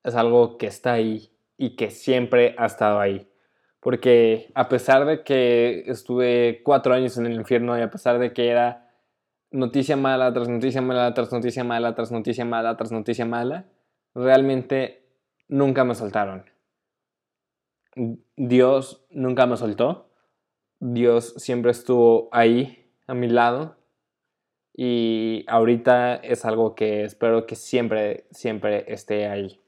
es 0.03 0.13
algo 0.13 0.59
que 0.59 0.67
está 0.67 0.93
ahí 0.93 1.31
y 1.57 1.75
que 1.75 1.89
siempre 1.89 2.53
ha 2.59 2.67
estado 2.67 2.99
ahí. 2.99 3.27
Porque 3.79 4.51
a 4.53 4.69
pesar 4.69 5.05
de 5.05 5.23
que 5.23 5.85
estuve 5.87 6.61
cuatro 6.63 6.93
años 6.93 7.17
en 7.17 7.25
el 7.25 7.33
infierno 7.33 7.75
y 7.79 7.81
a 7.81 7.89
pesar 7.89 8.19
de 8.19 8.31
que 8.31 8.47
era 8.47 8.91
noticia 9.49 9.97
mala 9.97 10.31
tras 10.33 10.47
noticia 10.47 10.83
mala 10.83 11.11
tras 11.15 11.31
noticia 11.31 11.63
mala 11.63 11.95
tras 11.95 12.11
noticia 12.11 12.45
mala 12.45 12.77
tras 12.77 12.91
noticia 12.91 13.25
mala, 13.25 13.65
realmente 14.13 15.03
nunca 15.47 15.83
me 15.85 15.95
soltaron. 15.95 16.45
Dios 18.35 19.03
nunca 19.09 19.47
me 19.47 19.57
soltó. 19.57 20.11
Dios 20.79 21.33
siempre 21.37 21.71
estuvo 21.71 22.29
ahí 22.31 22.91
a 23.07 23.15
mi 23.15 23.29
lado. 23.29 23.77
Y 24.75 25.45
ahorita 25.47 26.15
es 26.15 26.45
algo 26.45 26.73
que 26.73 27.03
espero 27.03 27.45
que 27.45 27.55
siempre, 27.55 28.25
siempre 28.31 28.91
esté 28.91 29.27
ahí. 29.27 29.61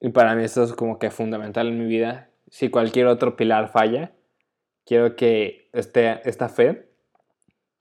Y 0.00 0.10
para 0.10 0.34
mí 0.36 0.44
eso 0.44 0.62
es 0.62 0.72
como 0.72 0.98
que 0.98 1.10
fundamental 1.10 1.68
en 1.68 1.78
mi 1.80 1.86
vida. 1.86 2.30
Si 2.48 2.70
cualquier 2.70 3.06
otro 3.08 3.36
pilar 3.36 3.68
falla, 3.68 4.12
quiero 4.86 5.16
que 5.16 5.68
este, 5.72 6.20
esta 6.28 6.48
fe, 6.48 6.88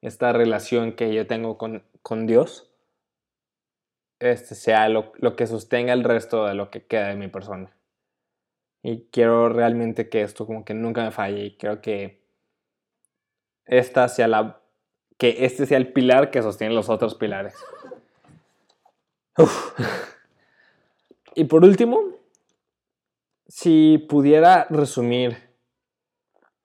esta 0.02 0.34
relación 0.34 0.94
que 0.94 1.14
yo 1.14 1.28
tengo 1.28 1.58
con, 1.58 1.84
con 2.02 2.26
Dios, 2.26 2.72
este 4.20 4.56
sea 4.56 4.90
lo, 4.90 5.12
lo 5.18 5.36
que 5.36 5.46
sostenga 5.46 5.94
el 5.94 6.04
resto 6.04 6.46
de 6.46 6.56
lo 6.56 6.72
que 6.72 6.86
queda 6.88 7.10
de 7.10 7.16
mi 7.16 7.28
persona. 7.28 7.78
Y 8.82 9.08
quiero 9.12 9.50
realmente 9.50 10.10
que 10.10 10.22
esto 10.22 10.48
como 10.48 10.66
que 10.66 10.74
nunca 10.74 11.04
me 11.04 11.12
falle 11.12 11.46
y 11.46 11.58
creo 11.58 11.82
que 11.82 12.24
esta 13.66 14.08
sea 14.08 14.28
la 14.28 14.62
que 15.18 15.46
este 15.46 15.66
sea 15.66 15.78
el 15.78 15.92
pilar 15.94 16.32
que 16.32 16.42
sostiene 16.42 16.74
los 16.74 16.90
otros 16.90 17.16
pilares. 17.16 17.56
Y 21.36 21.44
por 21.46 21.64
último, 21.64 22.00
si 23.48 24.00
pudiera 24.10 24.66
resumir 24.70 25.38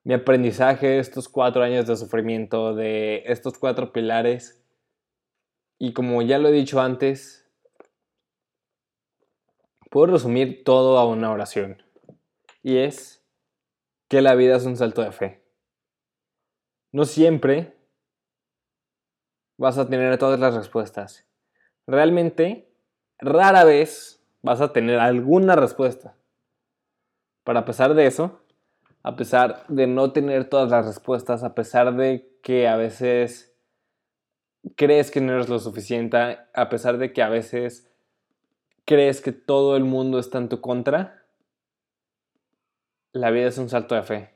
mi 0.03 0.13
aprendizaje, 0.13 0.99
estos 0.99 1.29
cuatro 1.29 1.63
años 1.63 1.87
de 1.87 1.95
sufrimiento, 1.95 2.75
de 2.75 3.23
estos 3.25 3.57
cuatro 3.57 3.93
pilares, 3.93 4.63
y 5.77 5.93
como 5.93 6.21
ya 6.21 6.39
lo 6.39 6.49
he 6.49 6.51
dicho 6.51 6.81
antes, 6.81 7.47
puedo 9.89 10.07
resumir 10.13 10.63
todo 10.63 10.97
a 10.97 11.05
una 11.05 11.31
oración. 11.31 11.83
Y 12.63 12.77
es 12.77 13.23
que 14.07 14.21
la 14.21 14.35
vida 14.35 14.55
es 14.55 14.65
un 14.65 14.75
salto 14.75 15.01
de 15.01 15.11
fe. 15.11 15.43
No 16.91 17.05
siempre 17.05 17.72
vas 19.57 19.77
a 19.77 19.87
tener 19.87 20.17
todas 20.17 20.39
las 20.39 20.55
respuestas. 20.55 21.25
Realmente, 21.87 22.69
rara 23.19 23.63
vez 23.63 24.23
vas 24.41 24.61
a 24.61 24.73
tener 24.73 24.99
alguna 24.99 25.55
respuesta. 25.55 26.15
Pero 27.43 27.59
a 27.59 27.65
pesar 27.65 27.93
de 27.93 28.05
eso, 28.05 28.41
a 29.03 29.15
pesar 29.15 29.65
de 29.67 29.87
no 29.87 30.11
tener 30.11 30.49
todas 30.49 30.71
las 30.71 30.85
respuestas, 30.85 31.43
a 31.43 31.55
pesar 31.55 31.95
de 31.95 32.37
que 32.41 32.67
a 32.67 32.77
veces 32.77 33.53
crees 34.75 35.11
que 35.11 35.21
no 35.21 35.33
eres 35.33 35.49
lo 35.49 35.59
suficiente, 35.59 36.39
a 36.53 36.69
pesar 36.69 36.97
de 36.97 37.11
que 37.11 37.21
a 37.21 37.29
veces 37.29 37.91
crees 38.85 39.21
que 39.21 39.31
todo 39.31 39.75
el 39.75 39.83
mundo 39.83 40.19
está 40.19 40.37
en 40.37 40.49
tu 40.49 40.61
contra, 40.61 41.25
la 43.11 43.29
vida 43.29 43.47
es 43.47 43.57
un 43.57 43.69
salto 43.69 43.95
de 43.95 44.03
fe. 44.03 44.33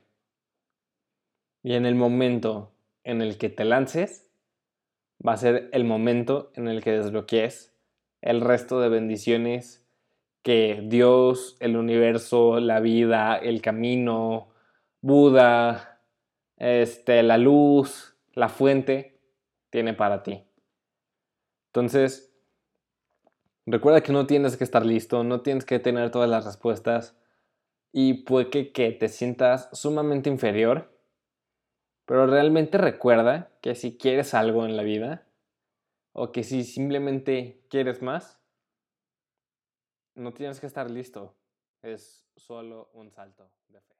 Y 1.62 1.74
en 1.74 1.86
el 1.86 1.94
momento 1.94 2.72
en 3.04 3.22
el 3.22 3.38
que 3.38 3.48
te 3.48 3.64
lances, 3.64 4.27
va 5.26 5.32
a 5.32 5.36
ser 5.36 5.68
el 5.72 5.84
momento 5.84 6.52
en 6.54 6.68
el 6.68 6.82
que 6.82 6.92
desbloquees 6.92 7.74
el 8.20 8.40
resto 8.40 8.80
de 8.80 8.88
bendiciones 8.88 9.86
que 10.42 10.80
Dios, 10.84 11.56
el 11.60 11.76
universo, 11.76 12.60
la 12.60 12.80
vida, 12.80 13.36
el 13.36 13.60
camino, 13.60 14.48
Buda, 15.00 16.00
este, 16.56 17.22
la 17.22 17.38
luz, 17.38 18.16
la 18.32 18.48
fuente, 18.48 19.20
tiene 19.70 19.94
para 19.94 20.22
ti. 20.22 20.44
Entonces, 21.68 22.34
recuerda 23.66 24.00
que 24.00 24.12
no 24.12 24.26
tienes 24.26 24.56
que 24.56 24.64
estar 24.64 24.84
listo, 24.84 25.22
no 25.22 25.42
tienes 25.42 25.64
que 25.64 25.78
tener 25.78 26.10
todas 26.10 26.28
las 26.28 26.44
respuestas 26.44 27.16
y 27.92 28.24
puede 28.24 28.50
que, 28.50 28.92
te 28.92 29.08
sientas 29.08 29.68
sumamente 29.72 30.30
inferior, 30.30 30.97
pero 32.08 32.26
realmente 32.26 32.78
recuerda 32.78 33.50
que 33.60 33.74
si 33.74 33.98
quieres 33.98 34.32
algo 34.32 34.64
en 34.64 34.78
la 34.78 34.82
vida 34.82 35.26
o 36.12 36.32
que 36.32 36.42
si 36.42 36.64
simplemente 36.64 37.60
quieres 37.68 38.00
más, 38.00 38.40
no 40.14 40.32
tienes 40.32 40.58
que 40.58 40.66
estar 40.66 40.90
listo, 40.90 41.36
es 41.82 42.26
solo 42.34 42.88
un 42.94 43.10
salto 43.10 43.52
de 43.68 43.82
fe. 43.82 43.97